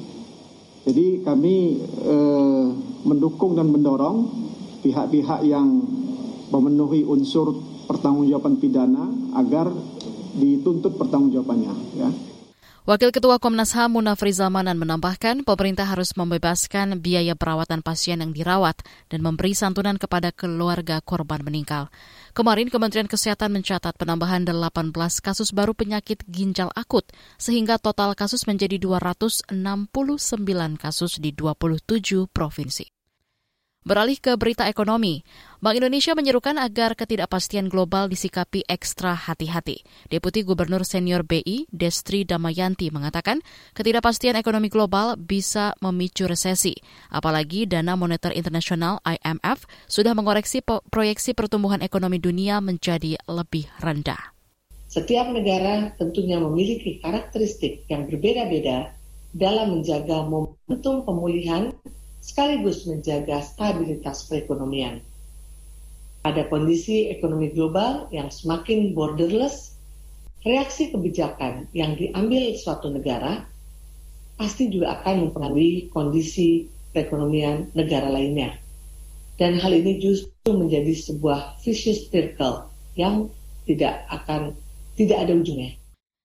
Jadi 0.82 1.22
kami 1.22 1.78
eh, 1.84 2.66
mendukung 3.06 3.54
dan 3.54 3.70
mendorong 3.70 4.26
pihak-pihak 4.82 5.46
yang 5.46 5.66
memenuhi 6.50 7.06
unsur 7.06 7.54
pertanggungjawaban 7.86 8.58
pidana 8.58 9.06
agar 9.38 9.70
dituntut 10.36 10.98
pertanggungjawabannya 10.98 11.74
ya. 11.96 12.10
Wakil 12.82 13.14
Ketua 13.14 13.38
Komnas 13.38 13.78
HAM 13.78 13.94
Munafri 13.94 14.34
Zamanan 14.34 14.74
menambahkan 14.74 15.46
pemerintah 15.46 15.86
harus 15.86 16.18
membebaskan 16.18 16.98
biaya 16.98 17.38
perawatan 17.38 17.78
pasien 17.78 18.18
yang 18.18 18.34
dirawat 18.34 18.74
dan 19.06 19.22
memberi 19.22 19.54
santunan 19.54 20.02
kepada 20.02 20.34
keluarga 20.34 20.98
korban 20.98 21.46
meninggal. 21.46 21.94
Kemarin 22.32 22.72
Kementerian 22.72 23.12
Kesehatan 23.12 23.52
mencatat 23.52 23.92
penambahan 24.00 24.48
18 24.48 24.96
kasus 25.20 25.52
baru 25.52 25.76
penyakit 25.76 26.24
ginjal 26.24 26.72
akut 26.72 27.04
sehingga 27.36 27.76
total 27.76 28.16
kasus 28.16 28.48
menjadi 28.48 28.80
269 28.80 29.52
kasus 30.80 31.20
di 31.20 31.36
27 31.36 32.32
provinsi. 32.32 33.01
Beralih 33.82 34.14
ke 34.14 34.38
berita 34.38 34.70
ekonomi, 34.70 35.26
Bank 35.58 35.74
Indonesia 35.74 36.14
menyerukan 36.14 36.54
agar 36.54 36.94
ketidakpastian 36.94 37.66
global 37.66 38.06
disikapi 38.06 38.62
ekstra 38.70 39.10
hati-hati. 39.10 39.82
Deputi 40.06 40.46
Gubernur 40.46 40.86
Senior 40.86 41.26
BI, 41.26 41.66
Destri 41.66 42.22
Damayanti, 42.22 42.94
mengatakan 42.94 43.42
ketidakpastian 43.74 44.38
ekonomi 44.38 44.70
global 44.70 45.18
bisa 45.18 45.74
memicu 45.82 46.30
resesi. 46.30 46.78
Apalagi 47.10 47.66
Dana 47.66 47.98
Moneter 47.98 48.30
Internasional 48.30 49.02
IMF 49.02 49.66
sudah 49.90 50.14
mengoreksi 50.14 50.62
proyeksi 50.62 51.34
pertumbuhan 51.34 51.82
ekonomi 51.82 52.22
dunia 52.22 52.62
menjadi 52.62 53.18
lebih 53.26 53.66
rendah. 53.82 54.30
Setiap 54.86 55.26
negara 55.34 55.90
tentunya 55.98 56.38
memiliki 56.38 57.02
karakteristik 57.02 57.82
yang 57.90 58.06
berbeda-beda 58.06 58.94
dalam 59.34 59.74
menjaga 59.74 60.22
momentum 60.22 61.02
pemulihan 61.02 61.74
sekaligus 62.22 62.86
menjaga 62.86 63.42
stabilitas 63.42 64.30
perekonomian. 64.30 65.02
Pada 66.22 66.46
kondisi 66.46 67.10
ekonomi 67.10 67.50
global 67.50 68.06
yang 68.14 68.30
semakin 68.30 68.94
borderless, 68.94 69.74
reaksi 70.46 70.94
kebijakan 70.94 71.66
yang 71.74 71.98
diambil 71.98 72.54
suatu 72.54 72.94
negara 72.94 73.42
pasti 74.38 74.70
juga 74.70 75.02
akan 75.02 75.28
mempengaruhi 75.28 75.90
kondisi 75.90 76.70
perekonomian 76.94 77.74
negara 77.74 78.06
lainnya. 78.06 78.54
Dan 79.34 79.58
hal 79.58 79.74
ini 79.74 79.98
justru 79.98 80.54
menjadi 80.54 80.94
sebuah 80.94 81.58
vicious 81.66 82.06
circle 82.06 82.70
yang 82.94 83.26
tidak 83.66 84.06
akan 84.14 84.54
tidak 84.94 85.26
ada 85.26 85.34
ujungnya. 85.34 85.81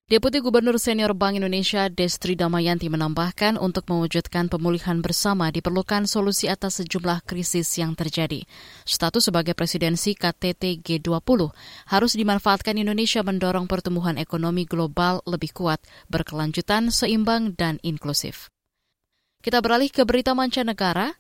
Deputi 0.08 0.40
Gubernur 0.40 0.80
Senior 0.80 1.12
Bank 1.12 1.36
Indonesia 1.36 1.92
Destri 1.92 2.40
Damayanti 2.40 2.88
menambahkan 2.88 3.60
untuk 3.60 3.92
mewujudkan 3.92 4.48
pemulihan 4.48 5.04
bersama 5.04 5.52
diperlukan 5.52 6.08
solusi 6.08 6.48
atas 6.48 6.80
sejumlah 6.80 7.28
krisis 7.28 7.68
yang 7.76 7.92
terjadi. 7.92 8.48
Status 8.88 9.28
sebagai 9.28 9.52
presidensi 9.52 10.16
KTT 10.16 10.80
G20 10.80 11.52
harus 11.92 12.16
dimanfaatkan 12.16 12.80
Indonesia 12.80 13.20
mendorong 13.20 13.68
pertumbuhan 13.68 14.16
ekonomi 14.16 14.64
global 14.64 15.20
lebih 15.28 15.52
kuat, 15.52 15.84
berkelanjutan, 16.08 16.88
seimbang, 16.88 17.52
dan 17.60 17.76
inklusif. 17.84 18.48
Kita 19.44 19.60
beralih 19.60 19.92
ke 19.92 20.08
berita 20.08 20.32
mancanegara. 20.32 21.20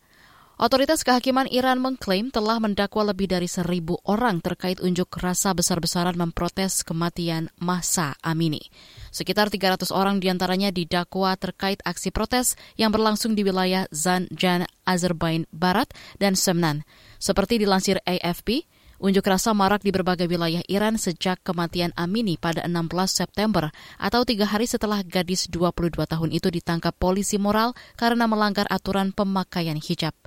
Otoritas 0.57 1.05
kehakiman 1.05 1.45
Iran 1.53 1.77
mengklaim 1.77 2.33
telah 2.33 2.57
mendakwa 2.57 3.13
lebih 3.13 3.29
dari 3.29 3.45
seribu 3.45 4.01
orang 4.09 4.41
terkait 4.41 4.81
unjuk 4.81 5.05
rasa 5.21 5.53
besar-besaran 5.53 6.17
memprotes 6.17 6.81
kematian 6.81 7.53
Masa 7.61 8.17
Amini. 8.25 8.73
Sekitar 9.13 9.53
300 9.53 9.93
orang 9.93 10.17
di 10.17 10.33
antaranya 10.33 10.73
didakwa 10.73 11.37
terkait 11.37 11.77
aksi 11.85 12.09
protes 12.09 12.57
yang 12.73 12.89
berlangsung 12.89 13.37
di 13.37 13.45
wilayah 13.45 13.85
Zanjan, 13.93 14.65
Azerbaijan 14.81 15.45
Barat, 15.53 15.93
dan 16.17 16.33
Semnan. 16.33 16.81
Seperti 17.21 17.61
dilansir 17.61 18.01
AFP, 18.01 18.65
Unjuk 18.97 19.29
rasa 19.29 19.53
marak 19.53 19.85
di 19.85 19.93
berbagai 19.93 20.25
wilayah 20.25 20.65
Iran 20.65 20.97
sejak 20.97 21.45
kematian 21.45 21.93
Amini 21.93 22.33
pada 22.33 22.65
16 22.65 22.89
September 23.13 23.69
atau 24.01 24.25
tiga 24.25 24.49
hari 24.49 24.65
setelah 24.65 25.05
gadis 25.05 25.45
22 25.53 25.93
tahun 26.01 26.29
itu 26.33 26.49
ditangkap 26.49 26.97
polisi 26.97 27.37
moral 27.37 27.77
karena 27.93 28.25
melanggar 28.25 28.65
aturan 28.73 29.13
pemakaian 29.13 29.77
hijab. 29.77 30.17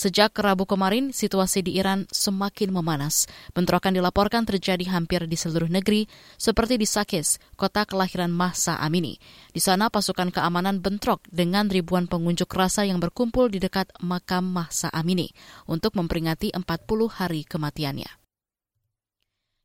Sejak 0.00 0.32
Rabu 0.40 0.64
kemarin, 0.64 1.12
situasi 1.12 1.60
di 1.60 1.76
Iran 1.76 2.08
semakin 2.08 2.72
memanas. 2.72 3.28
Bentrokan 3.52 3.92
dilaporkan 3.92 4.48
terjadi 4.48 4.88
hampir 4.96 5.28
di 5.28 5.36
seluruh 5.36 5.68
negeri, 5.68 6.08
seperti 6.40 6.80
di 6.80 6.88
Sakis, 6.88 7.36
kota 7.52 7.84
kelahiran 7.84 8.32
Mahsa 8.32 8.80
Amini. 8.80 9.20
Di 9.52 9.60
sana 9.60 9.92
pasukan 9.92 10.32
keamanan 10.32 10.80
bentrok 10.80 11.20
dengan 11.28 11.68
ribuan 11.68 12.08
pengunjuk 12.08 12.48
rasa 12.48 12.88
yang 12.88 12.96
berkumpul 12.96 13.52
di 13.52 13.60
dekat 13.60 13.92
makam 14.00 14.48
Mahsa 14.48 14.88
Amini 14.88 15.28
untuk 15.68 15.92
memperingati 15.92 16.48
40 16.56 16.64
hari 17.12 17.44
kematiannya. 17.44 18.08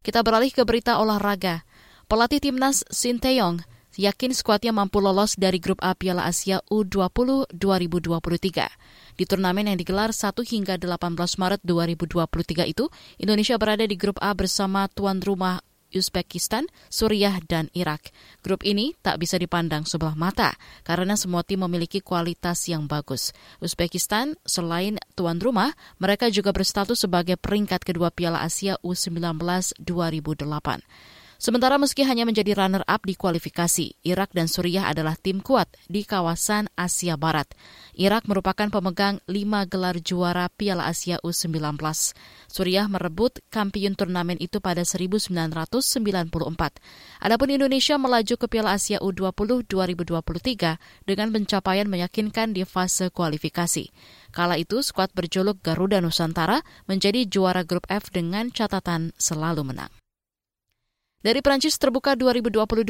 Kita 0.03 0.19
beralih 0.19 0.51
ke 0.51 0.67
berita 0.67 0.99
olahraga. 0.99 1.63
Pelatih 2.11 2.43
timnas 2.43 2.83
Sinteyong 2.91 3.63
yakin 3.97 4.31
skuadnya 4.35 4.75
mampu 4.75 4.99
lolos 4.99 5.39
dari 5.39 5.59
grup 5.59 5.79
A 5.83 5.95
Piala 5.95 6.27
Asia 6.27 6.59
U20 6.67 7.51
2023. 7.51 9.15
Di 9.15 9.23
turnamen 9.23 9.71
yang 9.71 9.79
digelar 9.79 10.11
1 10.11 10.35
hingga 10.43 10.75
18 10.75 11.15
Maret 11.39 11.61
2023 11.63 12.67
itu, 12.67 12.91
Indonesia 13.19 13.55
berada 13.55 13.87
di 13.87 13.95
grup 13.95 14.19
A 14.19 14.35
bersama 14.35 14.91
tuan 14.91 15.23
rumah 15.23 15.63
Uzbekistan, 15.95 16.67
Suriah, 16.91 17.39
dan 17.47 17.71
Irak. 17.71 18.11
Grup 18.43 18.67
ini 18.67 18.91
tak 18.99 19.23
bisa 19.23 19.39
dipandang 19.39 19.87
sebelah 19.87 20.13
mata 20.13 20.51
karena 20.83 21.15
semua 21.15 21.47
tim 21.47 21.63
memiliki 21.63 22.03
kualitas 22.03 22.67
yang 22.67 22.85
bagus. 22.85 23.31
Uzbekistan, 23.63 24.35
selain 24.43 24.99
tuan 25.15 25.39
rumah, 25.39 25.71
mereka 25.97 26.27
juga 26.27 26.51
berstatus 26.51 27.07
sebagai 27.07 27.39
peringkat 27.39 27.87
kedua 27.87 28.11
Piala 28.11 28.43
Asia 28.43 28.75
U19 28.83 29.39
2008. 29.79 31.14
Sementara 31.35 31.75
meski 31.75 32.07
hanya 32.07 32.23
menjadi 32.23 32.55
runner-up 32.55 33.03
di 33.03 33.11
kualifikasi, 33.11 33.99
Irak 34.07 34.31
dan 34.31 34.47
Suriah 34.47 34.87
adalah 34.87 35.19
tim 35.19 35.43
kuat 35.43 35.67
di 35.91 36.07
kawasan 36.07 36.71
Asia 36.79 37.19
Barat. 37.19 37.51
Irak 37.91 38.23
merupakan 38.31 38.71
pemegang 38.71 39.19
lima 39.27 39.67
gelar 39.67 39.99
juara 39.99 40.47
Piala 40.47 40.87
Asia 40.87 41.19
U19. 41.27 41.75
Suriah 42.47 42.87
merebut 42.87 43.43
kampiun 43.51 43.99
turnamen 43.99 44.39
itu 44.39 44.63
pada 44.63 44.87
1994. 44.87 45.67
Adapun 47.19 47.49
Indonesia 47.51 47.99
melaju 47.99 48.35
ke 48.39 48.47
Piala 48.47 48.79
Asia 48.79 49.03
U20 49.03 49.67
2023 49.67 51.03
dengan 51.03 51.27
pencapaian 51.35 51.87
meyakinkan 51.91 52.55
di 52.55 52.63
fase 52.63 53.11
kualifikasi. 53.11 53.91
Kala 54.31 54.55
itu, 54.55 54.79
skuad 54.79 55.11
berjuluk 55.11 55.59
Garuda 55.59 55.99
Nusantara 55.99 56.63
menjadi 56.87 57.27
juara 57.27 57.67
grup 57.67 57.83
F 57.91 58.07
dengan 58.11 58.51
catatan 58.55 59.11
selalu 59.19 59.67
menang. 59.67 60.04
Dari 61.25 61.41
Prancis 61.41 61.81
terbuka 61.81 62.13
2022, 62.13 62.85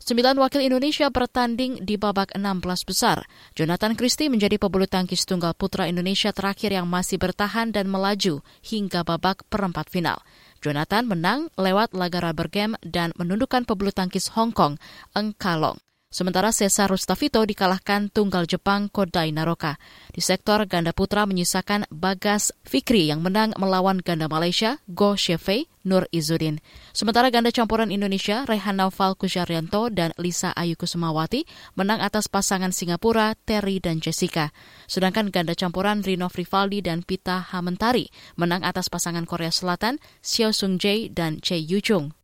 sembilan 0.00 0.40
wakil 0.40 0.64
Indonesia 0.64 1.04
bertanding 1.12 1.84
di 1.84 2.00
babak 2.00 2.32
16 2.32 2.64
besar. 2.88 3.28
Jonathan 3.52 3.92
Christie 3.92 4.32
menjadi 4.32 4.56
pebulu 4.56 4.88
tangkis 4.88 5.28
tunggal 5.28 5.52
putra 5.52 5.84
Indonesia 5.84 6.32
terakhir 6.32 6.72
yang 6.72 6.88
masih 6.88 7.20
bertahan 7.20 7.76
dan 7.76 7.92
melaju 7.92 8.40
hingga 8.64 9.04
babak 9.04 9.44
perempat 9.52 9.92
final. 9.92 10.16
Jonathan 10.64 11.04
menang 11.04 11.52
lewat 11.60 11.92
laga 11.92 12.24
rubber 12.24 12.48
game 12.48 12.72
dan 12.80 13.12
menundukkan 13.20 13.68
pebulu 13.68 13.92
tangkis 13.92 14.32
Hong 14.32 14.56
Kong, 14.56 14.80
Eng 15.12 15.36
Kalong. 15.36 15.76
Sementara 16.14 16.54
Cesar 16.54 16.94
Rustavito 16.94 17.42
dikalahkan 17.42 18.06
tunggal 18.06 18.46
Jepang 18.46 18.86
Kodai 18.86 19.34
Naroka. 19.34 19.82
Di 20.14 20.22
sektor 20.22 20.62
ganda 20.70 20.94
putra 20.94 21.26
menyisakan 21.26 21.90
Bagas 21.90 22.54
Fikri 22.62 23.10
yang 23.10 23.18
menang 23.18 23.50
melawan 23.58 23.98
ganda 23.98 24.30
Malaysia 24.30 24.78
Go 24.86 25.18
Shefei 25.18 25.66
Nur 25.82 26.06
Izudin. 26.14 26.62
Sementara 26.94 27.34
ganda 27.34 27.50
campuran 27.50 27.90
Indonesia 27.90 28.46
Rehan 28.46 28.78
Naufal 28.78 29.18
Kusharyanto 29.18 29.90
dan 29.90 30.14
Lisa 30.14 30.54
Ayu 30.54 30.78
Kusumawati 30.78 31.50
menang 31.74 31.98
atas 31.98 32.30
pasangan 32.30 32.70
Singapura 32.70 33.34
Terry 33.42 33.82
dan 33.82 33.98
Jessica. 33.98 34.54
Sedangkan 34.86 35.34
ganda 35.34 35.58
campuran 35.58 36.06
Rino 36.06 36.30
Frivaldi 36.30 36.78
dan 36.78 37.02
Pita 37.02 37.42
Hamentari 37.42 38.06
menang 38.38 38.62
atas 38.62 38.86
pasangan 38.86 39.26
Korea 39.26 39.50
Selatan 39.50 39.98
Xiao 40.22 40.54
Sung 40.54 40.78
Jae 40.78 41.10
dan 41.10 41.42
Che 41.42 41.58
Yu 41.58 41.82
Chung. 41.82 42.14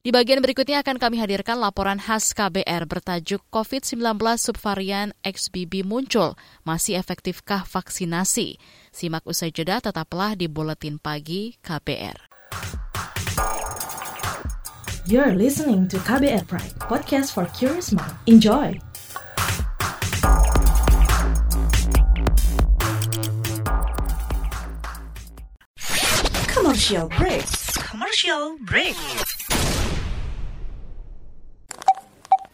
Di 0.00 0.16
bagian 0.16 0.40
berikutnya 0.40 0.80
akan 0.80 0.96
kami 0.96 1.20
hadirkan 1.20 1.60
laporan 1.60 2.00
khas 2.00 2.32
KBR 2.32 2.88
bertajuk 2.88 3.44
COVID-19 3.52 4.00
subvarian 4.40 5.12
XBB 5.20 5.84
muncul. 5.84 6.40
Masih 6.64 6.96
efektifkah 6.96 7.68
vaksinasi? 7.68 8.56
Simak 8.96 9.28
usai 9.28 9.52
jeda 9.52 9.76
tetaplah 9.84 10.32
di 10.40 10.48
Buletin 10.48 10.96
Pagi 10.96 11.52
KBR. 11.60 12.16
You're 15.04 15.36
listening 15.36 15.84
to 15.92 16.00
KBR 16.00 16.48
Pride, 16.48 16.72
podcast 16.80 17.36
for 17.36 17.44
curious 17.52 17.92
mind. 17.92 18.16
Enjoy! 18.24 18.72
Commercial 26.48 27.12
break. 27.12 27.44
Commercial 27.76 28.56
break. 28.64 28.96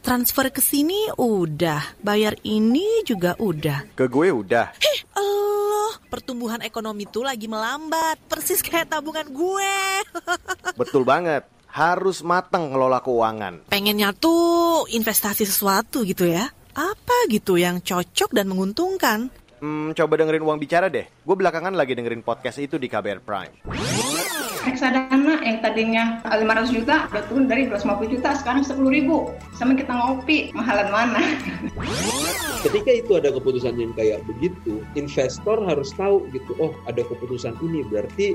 Transfer 0.07 0.55
ke 0.55 0.63
sini 0.63 1.11
udah, 1.19 1.99
bayar 1.99 2.39
ini 2.47 3.03
juga 3.03 3.35
udah. 3.43 3.91
Ke 3.99 4.07
gue 4.07 4.31
udah. 4.31 4.71
Hih, 4.79 5.01
Allah, 5.19 5.99
pertumbuhan 6.07 6.63
ekonomi 6.63 7.11
tuh 7.11 7.27
lagi 7.27 7.51
melambat, 7.51 8.15
persis 8.31 8.63
kayak 8.63 8.95
tabungan 8.95 9.27
gue. 9.27 9.75
Betul 10.79 11.03
banget. 11.03 11.43
Harus 11.67 12.23
mateng 12.23 12.71
ngelola 12.71 13.03
keuangan. 13.03 13.67
Pengennya 13.67 14.15
tuh 14.15 14.87
investasi 14.87 15.43
sesuatu 15.43 16.07
gitu 16.07 16.23
ya. 16.23 16.55
Apa 16.79 17.27
gitu 17.27 17.59
yang 17.59 17.83
cocok 17.83 18.31
dan 18.31 18.47
menguntungkan? 18.47 19.27
Hmm, 19.59 19.91
coba 19.91 20.23
dengerin 20.23 20.47
uang 20.47 20.63
bicara 20.63 20.87
deh. 20.87 21.11
Gue 21.27 21.35
belakangan 21.35 21.75
lagi 21.75 21.99
dengerin 21.99 22.23
podcast 22.23 22.63
itu 22.63 22.79
di 22.79 22.87
KBR 22.87 23.27
Prime. 23.27 23.55
Reksadana 24.67 25.41
yang 25.47 25.63
tadinya 25.63 26.05
500 26.27 26.75
juta 26.75 27.07
udah 27.09 27.23
turun 27.31 27.47
dari 27.47 27.71
250 27.71 28.15
juta 28.19 28.35
sekarang 28.35 28.67
10 28.67 28.83
ribu. 28.91 29.31
Sama 29.55 29.79
kita 29.79 29.95
ngopi 29.95 30.51
mahalan 30.53 30.91
mana? 30.91 31.23
Ketika 32.67 32.91
itu 32.91 33.15
ada 33.15 33.31
keputusan 33.31 33.79
yang 33.79 33.95
kayak 33.95 34.27
begitu 34.27 34.83
investor 34.99 35.63
harus 35.63 35.95
tahu 35.95 36.27
gitu 36.35 36.51
oh 36.59 36.75
ada 36.91 37.07
keputusan 37.07 37.55
ini 37.63 37.87
berarti 37.87 38.35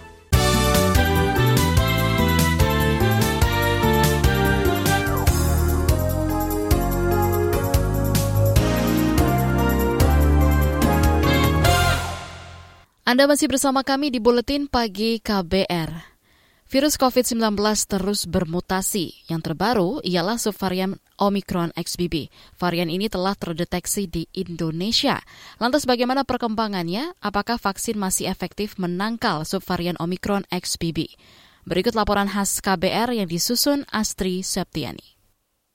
Anda 13.11 13.27
masih 13.27 13.51
bersama 13.51 13.83
kami 13.83 14.07
di 14.07 14.23
Buletin 14.23 14.71
Pagi 14.71 15.19
KBR. 15.19 16.15
Virus 16.71 16.95
COVID-19 16.95 17.59
terus 17.83 18.23
bermutasi. 18.23 19.27
Yang 19.27 19.51
terbaru 19.51 19.99
ialah 19.99 20.39
subvarian 20.39 20.95
Omicron 21.19 21.75
XBB. 21.75 22.31
Varian 22.55 22.87
ini 22.87 23.11
telah 23.11 23.35
terdeteksi 23.35 24.07
di 24.07 24.31
Indonesia. 24.31 25.19
Lantas 25.59 25.83
bagaimana 25.83 26.23
perkembangannya? 26.23 27.19
Apakah 27.19 27.59
vaksin 27.59 27.99
masih 27.99 28.31
efektif 28.31 28.79
menangkal 28.79 29.43
subvarian 29.43 29.99
Omicron 29.99 30.47
XBB? 30.47 31.11
Berikut 31.67 31.99
laporan 31.99 32.31
khas 32.31 32.63
KBR 32.63 33.11
yang 33.11 33.27
disusun 33.27 33.83
Astri 33.91 34.39
Septiani. 34.39 35.20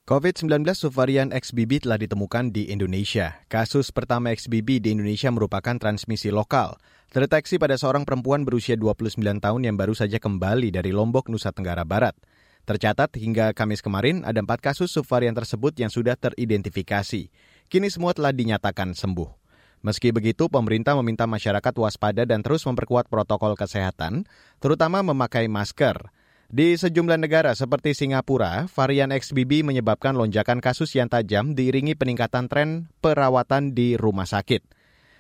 COVID-19 0.07 0.63
subvarian 0.79 1.35
XBB 1.35 1.83
telah 1.83 1.99
ditemukan 1.99 2.55
di 2.55 2.71
Indonesia. 2.71 3.43
Kasus 3.51 3.91
pertama 3.91 4.31
XBB 4.31 4.79
di 4.79 4.95
Indonesia 4.95 5.35
merupakan 5.35 5.75
transmisi 5.83 6.31
lokal. 6.31 6.79
Terdeteksi 7.11 7.59
pada 7.59 7.75
seorang 7.75 8.07
perempuan 8.07 8.47
berusia 8.47 8.79
29 8.79 9.19
tahun 9.19 9.67
yang 9.67 9.75
baru 9.75 9.99
saja 9.99 10.23
kembali 10.23 10.71
dari 10.71 10.95
Lombok, 10.95 11.27
Nusa 11.27 11.51
Tenggara 11.51 11.83
Barat. 11.83 12.15
Tercatat 12.71 13.19
hingga 13.19 13.51
Kamis 13.51 13.83
kemarin 13.83 14.23
ada 14.23 14.39
empat 14.39 14.63
kasus 14.63 14.95
subvarian 14.95 15.35
tersebut 15.35 15.75
yang 15.75 15.91
sudah 15.91 16.15
teridentifikasi. 16.15 17.27
Kini 17.67 17.91
semua 17.91 18.15
telah 18.15 18.31
dinyatakan 18.31 18.95
sembuh. 18.95 19.27
Meski 19.83 20.15
begitu, 20.15 20.47
pemerintah 20.47 20.95
meminta 21.03 21.27
masyarakat 21.27 21.75
waspada 21.83 22.23
dan 22.23 22.47
terus 22.47 22.63
memperkuat 22.63 23.11
protokol 23.11 23.59
kesehatan, 23.59 24.23
terutama 24.63 25.03
memakai 25.03 25.51
masker. 25.51 25.99
Di 26.47 26.79
sejumlah 26.79 27.19
negara 27.19 27.59
seperti 27.59 27.91
Singapura, 27.91 28.71
varian 28.71 29.11
XBB 29.11 29.67
menyebabkan 29.67 30.15
lonjakan 30.15 30.63
kasus 30.63 30.95
yang 30.95 31.11
tajam 31.11 31.59
diiringi 31.59 31.99
peningkatan 31.99 32.47
tren 32.47 32.87
perawatan 33.03 33.75
di 33.75 33.99
rumah 33.99 34.31
sakit. 34.31 34.63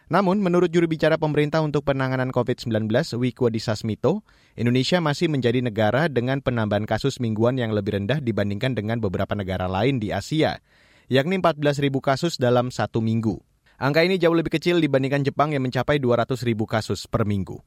Namun, 0.06 0.38
menurut 0.38 0.70
juru 0.70 0.86
bicara 0.86 1.18
pemerintah 1.18 1.66
untuk 1.66 1.82
penanganan 1.82 2.30
COVID-19, 2.30 2.86
Wiku 3.18 3.50
Disasmito, 3.50 4.22
Indonesia 4.54 5.02
masih 5.02 5.26
menjadi 5.26 5.58
negara 5.58 6.06
dengan 6.06 6.38
penambahan 6.38 6.86
kasus 6.86 7.18
mingguan 7.18 7.58
yang 7.58 7.74
lebih 7.74 7.98
rendah 7.98 8.22
dibandingkan 8.22 8.78
dengan 8.78 9.02
beberapa 9.02 9.34
negara 9.34 9.66
lain 9.66 9.98
di 9.98 10.14
Asia, 10.14 10.62
yakni 11.10 11.42
14.000 11.42 11.90
kasus 11.98 12.38
dalam 12.38 12.70
satu 12.70 13.02
minggu. 13.02 13.42
Angka 13.82 14.06
ini 14.06 14.14
jauh 14.22 14.32
lebih 14.32 14.54
kecil 14.54 14.78
dibandingkan 14.78 15.26
Jepang 15.26 15.50
yang 15.50 15.66
mencapai 15.66 15.98
200.000 15.98 16.54
kasus 16.70 17.10
per 17.10 17.26
minggu. 17.26 17.58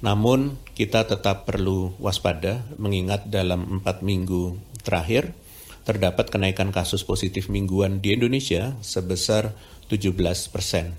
Namun 0.00 0.56
kita 0.72 1.04
tetap 1.04 1.44
perlu 1.44 1.92
waspada 2.00 2.64
mengingat 2.80 3.28
dalam 3.28 3.80
empat 3.80 4.00
minggu 4.00 4.56
terakhir 4.80 5.36
terdapat 5.84 6.32
kenaikan 6.32 6.72
kasus 6.72 7.04
positif 7.04 7.52
mingguan 7.52 8.00
di 8.00 8.16
Indonesia 8.16 8.76
sebesar 8.80 9.52
17 9.92 10.16
persen. 10.52 10.96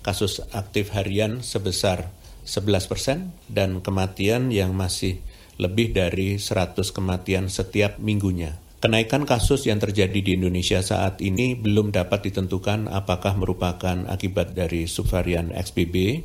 Kasus 0.00 0.40
aktif 0.56 0.96
harian 0.96 1.44
sebesar 1.44 2.08
11 2.48 2.88
persen 2.88 3.18
dan 3.52 3.84
kematian 3.84 4.48
yang 4.48 4.72
masih 4.72 5.20
lebih 5.60 5.92
dari 5.92 6.40
100 6.40 6.80
kematian 6.94 7.52
setiap 7.52 8.00
minggunya. 8.00 8.56
Kenaikan 8.78 9.26
kasus 9.26 9.66
yang 9.66 9.82
terjadi 9.82 10.22
di 10.22 10.38
Indonesia 10.38 10.78
saat 10.80 11.18
ini 11.18 11.58
belum 11.58 11.90
dapat 11.90 12.30
ditentukan 12.30 12.86
apakah 12.86 13.34
merupakan 13.34 14.06
akibat 14.06 14.54
dari 14.54 14.86
subvarian 14.86 15.50
XBB 15.50 16.22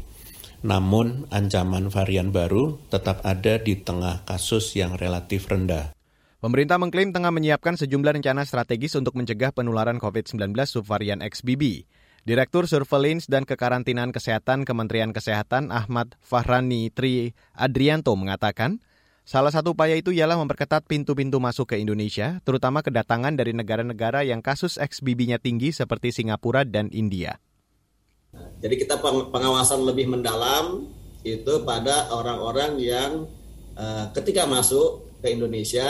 namun 0.64 1.28
ancaman 1.30 1.92
varian 1.92 2.32
baru 2.32 2.80
tetap 2.88 3.20
ada 3.28 3.60
di 3.60 3.76
tengah 3.76 4.24
kasus 4.24 4.74
yang 4.80 4.96
relatif 4.96 5.52
rendah. 5.52 5.92
Pemerintah 6.44 6.76
mengklaim 6.76 7.16
tengah 7.16 7.32
menyiapkan 7.32 7.80
sejumlah 7.80 8.20
rencana 8.20 8.44
strategis 8.44 9.00
untuk 9.00 9.16
mencegah 9.16 9.56
penularan 9.56 9.96
COVID-19 9.96 10.52
subvarian 10.68 11.24
XBB. 11.24 11.88
Direktur 12.24 12.68
Surveillance 12.68 13.28
dan 13.28 13.44
Kekarantinaan 13.44 14.16
Kesehatan 14.16 14.64
Kementerian 14.64 15.12
Kesehatan 15.12 15.72
Ahmad 15.72 16.16
Fahrani 16.24 16.88
Tri 16.92 17.36
Adrianto 17.52 18.16
mengatakan, 18.16 18.80
salah 19.28 19.52
satu 19.52 19.76
upaya 19.76 19.96
itu 20.00 20.16
ialah 20.16 20.40
memperketat 20.40 20.88
pintu-pintu 20.88 21.44
masuk 21.44 21.76
ke 21.76 21.80
Indonesia, 21.80 22.40
terutama 22.48 22.80
kedatangan 22.80 23.36
dari 23.36 23.52
negara-negara 23.52 24.24
yang 24.24 24.40
kasus 24.40 24.80
XBB-nya 24.80 25.40
tinggi 25.40 25.76
seperti 25.76 26.16
Singapura 26.16 26.64
dan 26.64 26.88
India. 26.96 27.40
Jadi 28.64 28.76
kita 28.80 28.98
pengawasan 29.30 29.84
lebih 29.84 30.08
mendalam 30.08 30.88
itu 31.24 31.54
pada 31.68 32.12
orang-orang 32.12 32.80
yang 32.80 33.12
uh, 33.76 34.08
ketika 34.16 34.48
masuk 34.48 35.04
ke 35.24 35.32
Indonesia 35.32 35.88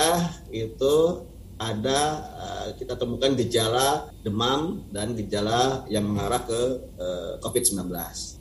itu 0.49 1.25
ada 1.57 2.01
uh, 2.33 2.67
kita 2.77 2.97
temukan 2.97 3.33
gejala 3.37 4.09
demam 4.25 4.83
dan 4.89 5.13
gejala 5.13 5.85
yang 5.89 6.05
mengarah 6.05 6.41
ke 6.43 6.61
uh, 6.97 7.31
COVID-19. 7.41 7.89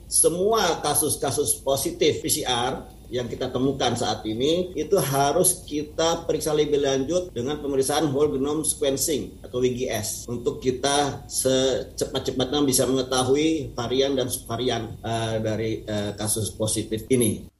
Semua 0.09 0.81
kasus-kasus 0.81 1.61
positif 1.61 2.21
PCR 2.21 2.85
yang 3.13 3.29
kita 3.29 3.53
temukan 3.53 3.93
saat 3.93 4.25
ini 4.25 4.73
itu 4.73 4.97
harus 4.97 5.61
kita 5.69 6.25
periksa 6.25 6.49
lebih 6.49 6.81
lanjut 6.81 7.29
dengan 7.29 7.61
pemeriksaan 7.61 8.09
whole 8.09 8.33
genome 8.33 8.65
sequencing 8.65 9.37
atau 9.45 9.61
WGS 9.61 10.25
untuk 10.25 10.57
kita 10.57 11.21
secepat-cepatnya 11.29 12.65
bisa 12.65 12.89
mengetahui 12.89 13.77
varian 13.77 14.17
dan 14.17 14.33
subvarian 14.33 14.97
uh, 15.05 15.37
dari 15.37 15.85
uh, 15.85 16.17
kasus 16.17 16.49
positif 16.57 17.05
ini. 17.13 17.53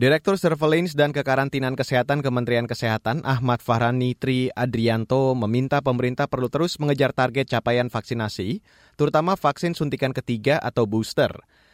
Direktur 0.00 0.40
Surveillance 0.40 0.96
dan 0.96 1.12
Kekarantinaan 1.12 1.76
Kesehatan 1.76 2.24
Kementerian 2.24 2.64
Kesehatan 2.64 3.20
Ahmad 3.20 3.60
Fahrani 3.60 4.16
Tri 4.16 4.48
Adrianto 4.56 5.36
meminta 5.36 5.84
pemerintah 5.84 6.24
perlu 6.24 6.48
terus 6.48 6.80
mengejar 6.80 7.12
target 7.12 7.52
capaian 7.52 7.92
vaksinasi, 7.92 8.64
terutama 8.96 9.36
vaksin 9.36 9.76
suntikan 9.76 10.16
ketiga 10.16 10.56
atau 10.56 10.88
booster. 10.88 11.28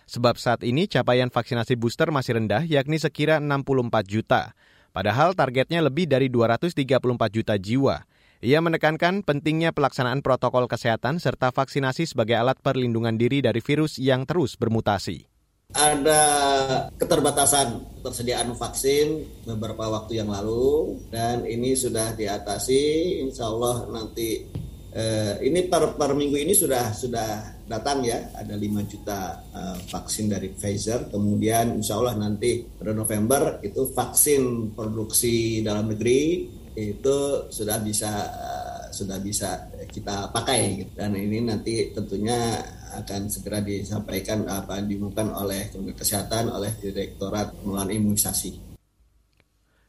Sebab 0.06 0.38
saat 0.38 0.62
ini 0.62 0.86
capaian 0.86 1.26
vaksinasi 1.26 1.74
booster 1.74 2.14
masih 2.14 2.38
rendah 2.38 2.62
yakni 2.62 3.02
sekira 3.02 3.42
64 3.42 4.06
juta. 4.06 4.54
Padahal 4.94 5.34
targetnya 5.34 5.82
lebih 5.82 6.06
dari 6.06 6.30
234 6.30 6.78
juta 7.28 7.58
jiwa. 7.58 8.06
Ia 8.40 8.62
menekankan 8.62 9.26
pentingnya 9.26 9.74
pelaksanaan 9.74 10.22
protokol 10.22 10.70
kesehatan 10.70 11.18
serta 11.18 11.50
vaksinasi 11.50 12.06
sebagai 12.06 12.38
alat 12.38 12.62
perlindungan 12.62 13.18
diri 13.18 13.42
dari 13.42 13.58
virus 13.58 13.98
yang 13.98 14.22
terus 14.28 14.54
bermutasi. 14.54 15.26
Ada 15.74 16.22
keterbatasan 16.94 17.98
persediaan 17.98 18.54
vaksin 18.54 19.26
beberapa 19.42 19.90
waktu 19.90 20.22
yang 20.22 20.30
lalu 20.30 20.94
dan 21.10 21.42
ini 21.42 21.74
sudah 21.74 22.14
diatasi. 22.14 23.18
Insya 23.26 23.50
Allah 23.50 23.90
nanti 23.90 24.46
eh, 24.96 25.34
ini 25.44 25.68
per, 25.68 25.92
per 25.92 26.16
minggu 26.16 26.40
ini 26.40 26.56
sudah 26.56 26.96
sudah 26.96 27.60
datang 27.68 28.00
ya 28.06 28.30
ada 28.32 28.54
5 28.54 28.62
juta 28.86 29.42
uh, 29.50 29.78
vaksin 29.90 30.30
dari 30.30 30.54
Pfizer 30.54 31.10
kemudian 31.10 31.82
insya 31.82 31.98
Allah 31.98 32.14
nanti 32.14 32.62
pada 32.62 32.94
November 32.94 33.58
itu 33.66 33.90
vaksin 33.90 34.70
produksi 34.70 35.66
dalam 35.66 35.90
negeri 35.90 36.46
itu 36.78 37.50
sudah 37.50 37.82
bisa 37.82 38.12
uh, 38.30 38.66
sudah 38.94 39.18
bisa 39.18 39.66
kita 39.90 40.30
pakai 40.30 40.86
gitu. 40.86 40.92
dan 40.94 41.12
ini 41.18 41.42
nanti 41.42 41.90
tentunya 41.90 42.62
akan 43.02 43.28
segera 43.28 43.60
disampaikan 43.60 44.46
apa 44.48 44.80
diumumkan 44.80 45.28
oleh 45.34 45.68
Kementerian 45.68 46.00
Kesehatan 46.00 46.48
oleh 46.48 46.72
Direktorat 46.80 47.52
Pengelolaan 47.60 47.92
Imunisasi. 47.92 48.75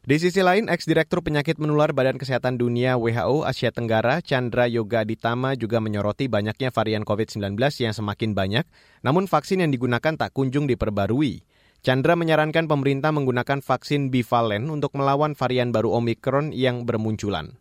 Di 0.07 0.23
sisi 0.23 0.39
lain, 0.39 0.71
ex-direktur 0.71 1.19
penyakit 1.19 1.59
menular 1.59 1.91
Badan 1.91 2.15
Kesehatan 2.15 2.55
Dunia 2.55 2.95
WHO 2.95 3.43
Asia 3.43 3.75
Tenggara, 3.75 4.23
Chandra 4.23 4.63
Yoga 4.63 5.03
Ditama 5.03 5.51
juga 5.59 5.83
menyoroti 5.83 6.31
banyaknya 6.31 6.71
varian 6.71 7.03
COVID-19 7.03 7.59
yang 7.59 7.91
semakin 7.91 8.31
banyak, 8.31 8.63
namun 9.03 9.27
vaksin 9.27 9.59
yang 9.59 9.67
digunakan 9.67 10.15
tak 10.15 10.31
kunjung 10.31 10.63
diperbarui. 10.63 11.43
Chandra 11.83 12.15
menyarankan 12.15 12.71
pemerintah 12.71 13.11
menggunakan 13.11 13.59
vaksin 13.59 14.07
bivalen 14.07 14.71
untuk 14.71 14.95
melawan 14.95 15.35
varian 15.35 15.75
baru 15.75 15.99
Omikron 15.99 16.55
yang 16.55 16.87
bermunculan. 16.87 17.59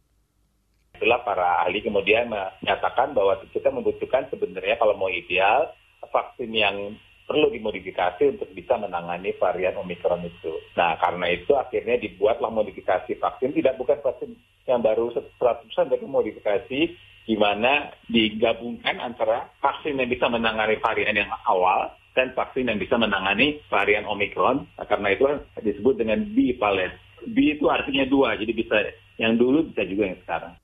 Itulah 1.02 1.26
para 1.26 1.66
ahli 1.66 1.82
kemudian 1.82 2.30
menyatakan 2.30 3.10
bahwa 3.10 3.42
kita 3.50 3.74
membutuhkan 3.74 4.30
sebenarnya 4.30 4.78
kalau 4.78 4.94
mau 4.94 5.10
ideal 5.10 5.74
vaksin 6.14 6.54
yang 6.54 6.94
perlu 7.26 7.50
dimodifikasi 7.50 8.38
untuk 8.38 8.48
bisa 8.54 8.78
menangani 8.78 9.34
varian 9.36 9.74
Omikron 9.82 10.22
itu. 10.22 10.54
Nah, 10.78 10.94
karena 11.02 11.26
itu 11.34 11.52
akhirnya 11.58 11.98
dibuatlah 11.98 12.54
modifikasi 12.54 13.18
vaksin, 13.18 13.50
tidak 13.52 13.74
bukan 13.76 13.98
vaksin 13.98 14.38
yang 14.66 14.80
baru 14.82 15.10
100% 15.10 15.90
tapi 15.90 16.06
modifikasi 16.06 16.80
di 17.26 17.34
mana 17.34 17.90
digabungkan 18.06 19.02
antara 19.02 19.50
vaksin 19.58 19.98
yang 19.98 20.06
bisa 20.06 20.30
menangani 20.30 20.78
varian 20.78 21.18
yang 21.18 21.30
awal 21.50 21.90
dan 22.14 22.30
vaksin 22.32 22.70
yang 22.70 22.78
bisa 22.78 22.94
menangani 22.94 23.58
varian 23.66 24.06
Omikron. 24.06 24.64
Nah, 24.78 24.86
karena 24.86 25.12
itu 25.12 25.26
disebut 25.58 25.98
dengan 25.98 26.22
bivalent. 26.30 26.94
B 27.26 27.58
itu 27.58 27.66
artinya 27.66 28.06
dua, 28.06 28.38
jadi 28.38 28.54
bisa 28.54 28.76
yang 29.18 29.34
dulu 29.34 29.66
bisa 29.74 29.82
juga 29.82 30.14
yang 30.14 30.18
sekarang. 30.22 30.54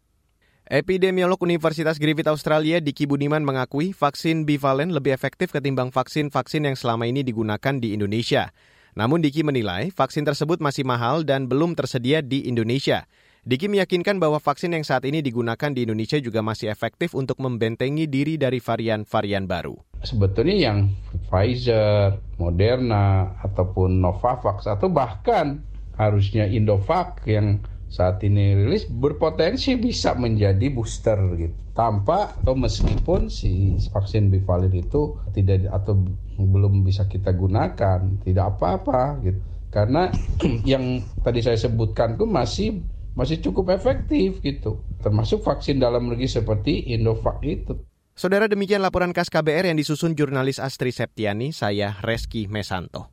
Epidemiolog 0.72 1.36
Universitas 1.44 2.00
Griffith 2.00 2.32
Australia 2.32 2.80
Diki 2.80 3.04
Budiman 3.04 3.44
mengakui 3.44 3.92
vaksin 3.92 4.48
bivalen 4.48 4.88
lebih 4.88 5.12
efektif 5.12 5.52
ketimbang 5.52 5.92
vaksin-vaksin 5.92 6.64
yang 6.64 6.80
selama 6.80 7.04
ini 7.04 7.20
digunakan 7.20 7.76
di 7.76 7.92
Indonesia. 7.92 8.56
Namun 8.96 9.20
Diki 9.20 9.44
menilai 9.44 9.92
vaksin 9.92 10.24
tersebut 10.24 10.64
masih 10.64 10.88
mahal 10.88 11.28
dan 11.28 11.44
belum 11.44 11.76
tersedia 11.76 12.24
di 12.24 12.48
Indonesia. 12.48 13.04
Diki 13.44 13.68
meyakinkan 13.68 14.16
bahwa 14.16 14.40
vaksin 14.40 14.72
yang 14.72 14.80
saat 14.80 15.04
ini 15.04 15.20
digunakan 15.20 15.76
di 15.76 15.84
Indonesia 15.84 16.16
juga 16.16 16.40
masih 16.40 16.72
efektif 16.72 17.12
untuk 17.12 17.36
membentengi 17.44 18.08
diri 18.08 18.40
dari 18.40 18.56
varian-varian 18.56 19.44
baru. 19.44 19.76
Sebetulnya 20.00 20.56
yang 20.56 20.88
Pfizer, 21.28 22.16
Moderna, 22.40 23.36
ataupun 23.44 24.00
Novavax, 24.00 24.64
atau 24.64 24.88
bahkan 24.88 25.60
harusnya 26.00 26.48
Indovac 26.48 27.20
yang 27.28 27.60
saat 27.92 28.24
ini 28.24 28.56
rilis 28.56 28.88
berpotensi 28.88 29.76
bisa 29.76 30.16
menjadi 30.16 30.72
booster 30.72 31.20
gitu. 31.36 31.52
Tanpa 31.76 32.32
atau 32.40 32.56
meskipun 32.56 33.28
si 33.28 33.76
vaksin 33.92 34.32
bivalent 34.32 34.72
itu 34.72 35.20
tidak 35.36 35.68
atau 35.68 36.00
belum 36.40 36.88
bisa 36.88 37.04
kita 37.04 37.36
gunakan 37.36 38.00
tidak 38.24 38.56
apa-apa 38.56 39.20
gitu. 39.20 39.40
Karena 39.68 40.08
yang 40.72 41.04
tadi 41.20 41.44
saya 41.44 41.60
sebutkan 41.60 42.16
itu 42.16 42.24
masih 42.24 42.68
masih 43.12 43.44
cukup 43.44 43.76
efektif 43.76 44.40
gitu. 44.40 44.80
Termasuk 45.04 45.44
vaksin 45.44 45.76
dalam 45.76 46.08
negeri 46.08 46.32
seperti 46.32 46.96
Indovac 46.96 47.44
itu. 47.44 47.76
Saudara 48.12 48.48
demikian 48.48 48.84
laporan 48.84 49.12
khas 49.16 49.32
KBR 49.32 49.72
yang 49.72 49.76
disusun 49.80 50.12
jurnalis 50.12 50.60
Astri 50.60 50.92
Septiani, 50.92 51.52
saya 51.52 51.96
Reski 52.04 52.44
Mesanto. 52.48 53.12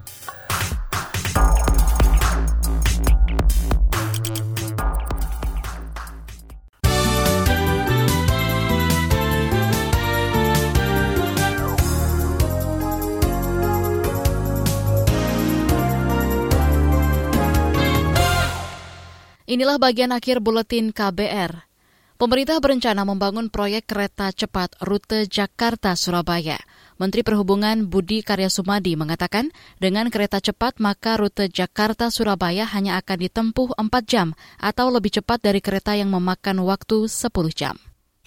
Inilah 19.51 19.75
bagian 19.75 20.15
akhir 20.15 20.39
buletin 20.39 20.95
KBR. 20.95 21.67
Pemerintah 22.15 22.63
berencana 22.63 23.03
membangun 23.03 23.51
proyek 23.51 23.83
kereta 23.83 24.31
cepat 24.31 24.79
rute 24.79 25.27
Jakarta-Surabaya. 25.27 26.55
Menteri 26.95 27.19
Perhubungan 27.19 27.83
Budi 27.83 28.23
Karya 28.23 28.47
Sumadi 28.47 28.95
mengatakan, 28.95 29.51
dengan 29.75 30.07
kereta 30.07 30.39
cepat 30.39 30.79
maka 30.79 31.19
rute 31.19 31.51
Jakarta-Surabaya 31.51 32.63
hanya 32.71 32.95
akan 33.03 33.17
ditempuh 33.27 33.75
4 33.75 33.91
jam 34.07 34.31
atau 34.55 34.87
lebih 34.87 35.19
cepat 35.19 35.43
dari 35.43 35.59
kereta 35.59 35.99
yang 35.99 36.15
memakan 36.15 36.63
waktu 36.63 37.11
10 37.11 37.27
jam. 37.51 37.75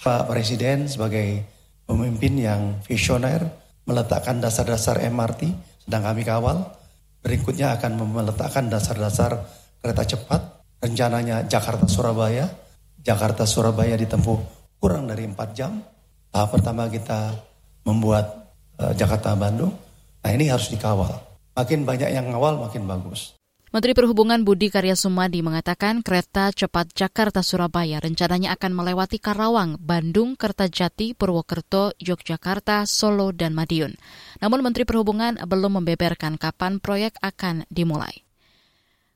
Pak 0.04 0.28
Presiden 0.28 0.92
sebagai 0.92 1.40
pemimpin 1.88 2.37
yang 2.37 2.84
visioner 2.84 3.48
meletakkan 3.88 4.44
dasar-dasar 4.44 5.00
MRT, 5.00 5.48
sedang 5.88 6.04
kami 6.04 6.20
kawal. 6.20 6.68
Berikutnya 7.24 7.80
akan 7.80 8.12
meletakkan 8.12 8.68
dasar-dasar 8.68 9.40
kereta 9.80 10.04
cepat 10.04 10.53
rencananya 10.85 11.49
Jakarta-Surabaya. 11.49 12.44
Jakarta-Surabaya 13.01 13.97
ditempuh 13.97 14.38
kurang 14.77 15.09
dari 15.09 15.25
4 15.25 15.57
jam. 15.57 15.81
Tahap 16.29 16.53
pertama 16.53 16.88
kita 16.92 17.33
membuat 17.88 18.53
uh, 18.77 18.92
Jakarta-Bandung. 18.92 19.73
Nah 20.20 20.31
ini 20.33 20.53
harus 20.53 20.68
dikawal. 20.68 21.12
Makin 21.57 21.88
banyak 21.88 22.12
yang 22.12 22.29
ngawal 22.33 22.61
makin 22.61 22.85
bagus. 22.85 23.33
Menteri 23.75 23.90
Perhubungan 23.90 24.47
Budi 24.47 24.70
Karya 24.70 24.94
Sumadi 24.94 25.42
mengatakan 25.42 25.99
kereta 25.99 26.55
cepat 26.55 26.94
Jakarta-Surabaya 26.94 27.99
rencananya 27.99 28.55
akan 28.55 28.70
melewati 28.70 29.18
Karawang, 29.18 29.83
Bandung, 29.83 30.38
Kertajati, 30.38 31.18
Purwokerto, 31.18 31.90
Yogyakarta, 31.99 32.87
Solo, 32.87 33.35
dan 33.35 33.51
Madiun. 33.51 33.99
Namun 34.38 34.62
Menteri 34.62 34.87
Perhubungan 34.87 35.42
belum 35.42 35.83
membeberkan 35.83 36.38
kapan 36.38 36.79
proyek 36.79 37.18
akan 37.18 37.66
dimulai. 37.66 38.23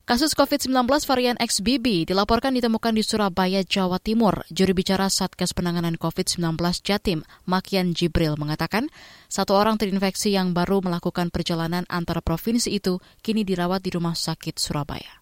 Kasus 0.09 0.33
COVID-19 0.33 0.73
varian 1.05 1.37
XBB 1.37 2.09
dilaporkan 2.09 2.57
ditemukan 2.57 2.97
di 2.97 3.05
Surabaya, 3.05 3.61
Jawa 3.61 4.01
Timur. 4.01 4.41
Juru 4.49 4.73
bicara 4.73 5.05
Satgas 5.05 5.53
Penanganan 5.53 6.01
COVID-19 6.01 6.57
Jatim, 6.81 7.21
Makian 7.45 7.93
Jibril, 7.93 8.33
mengatakan 8.33 8.89
satu 9.29 9.53
orang 9.53 9.77
terinfeksi 9.77 10.33
yang 10.33 10.49
baru 10.57 10.81
melakukan 10.81 11.29
perjalanan 11.29 11.85
antara 11.93 12.25
provinsi 12.25 12.73
itu 12.73 12.97
kini 13.21 13.45
dirawat 13.45 13.85
di 13.85 13.93
Rumah 13.93 14.17
Sakit 14.17 14.57
Surabaya. 14.57 15.21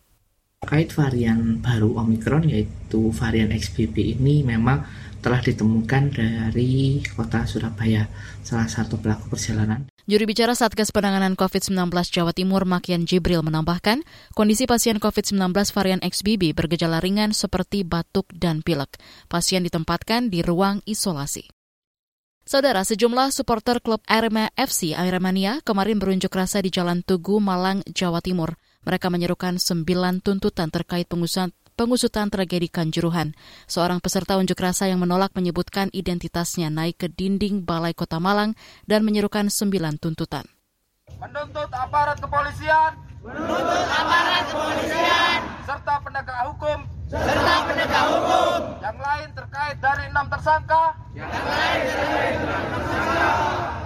Terkait 0.63 0.95
varian 0.95 1.59
baru 1.59 1.99
Omikron 1.99 2.47
yaitu 2.47 3.11
varian 3.11 3.51
XBB 3.51 4.15
ini 4.15 4.47
memang 4.47 4.87
telah 5.27 5.43
ditemukan 5.43 6.15
dari 6.15 7.03
kota 7.11 7.43
Surabaya, 7.43 8.07
salah 8.47 8.71
satu 8.71 8.95
pelaku 8.95 9.27
perjalanan. 9.27 9.83
Juru 10.07 10.23
bicara 10.23 10.55
Satgas 10.55 10.95
Penanganan 10.95 11.35
COVID-19 11.35 11.91
Jawa 11.91 12.31
Timur 12.31 12.63
Makian 12.63 13.03
Jibril 13.03 13.43
menambahkan, 13.43 14.07
kondisi 14.31 14.63
pasien 14.63 15.03
COVID-19 15.03 15.51
varian 15.75 15.99
XBB 15.99 16.55
bergejala 16.55 17.03
ringan 17.03 17.35
seperti 17.35 17.83
batuk 17.83 18.31
dan 18.31 18.63
pilek. 18.63 18.95
Pasien 19.27 19.67
ditempatkan 19.67 20.31
di 20.31 20.39
ruang 20.39 20.79
isolasi. 20.87 21.51
Saudara, 22.47 22.87
sejumlah 22.87 23.35
supporter 23.35 23.83
klub 23.83 23.99
Arema 24.07 24.47
FC 24.55 24.95
Aremania 24.95 25.59
kemarin 25.67 25.99
berunjuk 25.99 26.31
rasa 26.31 26.63
di 26.63 26.71
Jalan 26.71 27.03
Tugu, 27.03 27.43
Malang, 27.43 27.83
Jawa 27.91 28.23
Timur. 28.23 28.55
Mereka 28.87 29.11
menyerukan 29.11 29.59
sembilan 29.59 30.23
tuntutan 30.23 30.71
terkait 30.71 31.11
pengusutan 31.11 31.51
pengusutan 31.77 32.33
tragedi 32.33 32.67
Kanjuruhan. 32.67 33.37
Seorang 33.69 34.01
peserta 34.01 34.35
unjuk 34.41 34.57
rasa 34.57 34.89
yang 34.89 34.97
menolak 34.97 35.31
menyebutkan 35.37 35.93
identitasnya 35.93 36.73
naik 36.73 36.97
ke 36.97 37.07
dinding 37.07 37.61
Balai 37.61 37.93
Kota 37.93 38.17
Malang 38.17 38.57
dan 38.89 39.05
menyerukan 39.05 39.53
sembilan 39.53 40.01
tuntutan. 40.01 40.43
Menuntut 41.21 41.69
aparat 41.69 42.17
kepolisian, 42.17 42.97
menuntut 43.21 43.87
aparat 43.93 44.43
kepolisian, 44.49 45.39
serta 45.63 45.93
penegak 46.01 46.39
hukum, 46.51 46.77
serta 47.07 47.55
penegak 47.69 48.05
hukum. 48.11 48.59
Yang 48.81 48.97
lain 48.97 49.27
terkait 49.37 49.77
dari 49.79 50.03
enam 50.09 50.25
tersangka, 50.27 50.83
yang 51.15 51.31
lain 51.31 51.81
dari 51.85 52.29
enam 52.41 52.63
tersangka, 52.73 53.29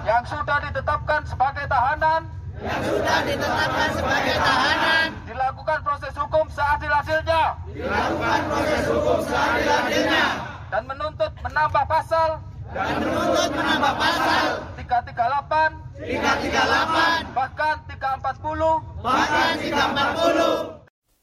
yang 0.07 0.23
sudah 0.25 0.57
ditetapkan 0.65 1.21
sebagai 1.29 1.65
tahanan, 1.69 2.21
yang 2.61 2.81
sudah 2.85 3.17
ditetapkan 3.25 3.89
sebagai 3.97 4.37
tahanan. 4.37 5.07
Dilakukan 5.25 5.79
proses 5.81 6.13
hukum 6.13 6.45
seadil-adilnya 6.53 7.43
dilakukan 7.71 8.39
proses 8.45 8.83
hukum 8.85 9.19
seadil-adilnya 9.25 10.27
dan 10.69 10.83
menuntut 10.87 11.31
menambah 11.41 11.85
pasal. 11.89 12.29
Dan 12.71 13.03
menuntut 13.03 13.51
menambah 13.51 13.93
pasal. 13.99 14.45
338, 14.79 15.75
338, 15.99 17.35
bahkan 17.35 17.75
340, 17.89 18.79
bahkan 19.03 19.53
340. 19.59 20.81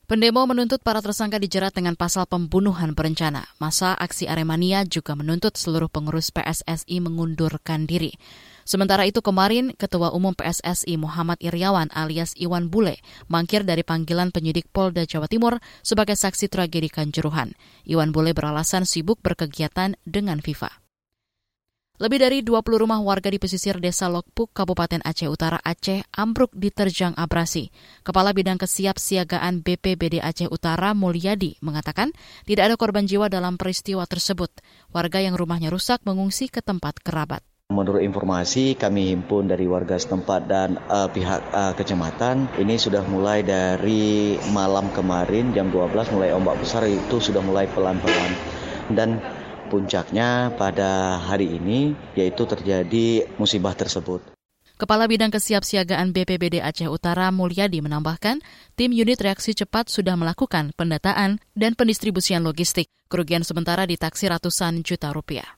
Pendemo 0.09 0.41
menuntut 0.49 0.81
para 0.81 1.05
tersangka 1.05 1.37
dijerat 1.37 1.77
dengan 1.77 1.93
pasal 1.93 2.25
pembunuhan 2.25 2.97
berencana. 2.97 3.45
Masa 3.61 3.93
aksi 3.93 4.25
Aremania 4.25 4.89
juga 4.89 5.13
menuntut 5.13 5.53
seluruh 5.61 5.93
pengurus 5.93 6.33
PSSI 6.33 6.97
mengundurkan 7.05 7.85
diri. 7.85 8.17
Sementara 8.69 9.09
itu 9.09 9.25
kemarin 9.25 9.73
Ketua 9.73 10.13
Umum 10.13 10.37
PSSI 10.37 11.01
Muhammad 11.01 11.41
Iriawan 11.41 11.89
alias 11.89 12.37
Iwan 12.37 12.69
Bule 12.69 13.01
mangkir 13.25 13.65
dari 13.65 13.81
panggilan 13.81 14.29
penyidik 14.29 14.69
Polda 14.69 15.09
Jawa 15.09 15.25
Timur 15.25 15.57
sebagai 15.81 16.21
saksi 16.21 16.53
tragedi 16.53 16.93
Kanjuruhan. 16.93 17.57
Iwan 17.89 18.13
Bule 18.13 18.37
beralasan 18.37 18.85
sibuk 18.85 19.25
berkegiatan 19.25 19.97
dengan 20.05 20.45
FIFA. 20.45 20.85
Lebih 21.99 22.19
dari 22.21 22.39
20 22.45 22.85
rumah 22.85 23.01
warga 23.01 23.33
di 23.33 23.41
pesisir 23.41 23.81
Desa 23.81 24.07
Lokpuk, 24.07 24.53
Kabupaten 24.53 25.01
Aceh 25.01 25.27
Utara, 25.27 25.59
Aceh, 25.65 26.05
ambruk 26.15 26.53
diterjang 26.53 27.17
abrasi. 27.17 27.73
Kepala 28.05 28.37
Bidang 28.37 28.61
Kesiapsiagaan 28.61 29.65
BPBD 29.65 30.21
Aceh 30.21 30.47
Utara, 30.47 30.93
Mulyadi, 30.93 31.57
mengatakan 31.65 32.13
tidak 32.45 32.69
ada 32.69 32.77
korban 32.77 33.09
jiwa 33.09 33.33
dalam 33.33 33.57
peristiwa 33.57 34.05
tersebut. 34.05 34.53
Warga 34.93 35.25
yang 35.25 35.41
rumahnya 35.41 35.73
rusak 35.73 36.05
mengungsi 36.05 36.53
ke 36.53 36.61
tempat 36.61 37.01
kerabat. 37.03 37.48
Menurut 37.69 38.01
informasi 38.01 38.81
kami 38.81 39.13
himpun 39.13 39.45
dari 39.45 39.69
warga 39.69 40.01
setempat 40.01 40.49
dan 40.49 40.81
uh, 40.89 41.05
pihak 41.05 41.53
uh, 41.53 41.77
kecamatan, 41.77 42.49
ini 42.57 42.81
sudah 42.81 43.05
mulai 43.05 43.45
dari 43.45 44.41
malam 44.57 44.89
kemarin 44.97 45.53
jam 45.53 45.69
12 45.69 46.17
mulai 46.17 46.33
ombak 46.33 46.57
besar 46.65 46.89
itu 46.89 47.21
sudah 47.21 47.45
mulai 47.45 47.69
pelan-pelan. 47.69 48.33
Dan 48.89 49.21
puncaknya 49.69 50.49
pada 50.57 51.21
hari 51.21 51.61
ini 51.61 51.93
yaitu 52.17 52.49
terjadi 52.49 53.29
musibah 53.37 53.77
tersebut. 53.77 54.25
Kepala 54.81 55.05
Bidang 55.05 55.29
Kesiapsiagaan 55.29 56.17
BPBD 56.17 56.65
Aceh 56.65 56.89
Utara 56.89 57.29
Mulyadi 57.29 57.85
menambahkan, 57.85 58.41
tim 58.81 58.97
unit 58.97 59.21
reaksi 59.21 59.53
cepat 59.53 59.93
sudah 59.93 60.17
melakukan 60.17 60.73
pendataan 60.73 61.37
dan 61.53 61.77
pendistribusian 61.77 62.41
logistik. 62.41 62.89
Kerugian 63.13 63.45
sementara 63.45 63.85
ditaksi 63.85 64.25
ratusan 64.25 64.81
juta 64.81 65.13
rupiah. 65.13 65.58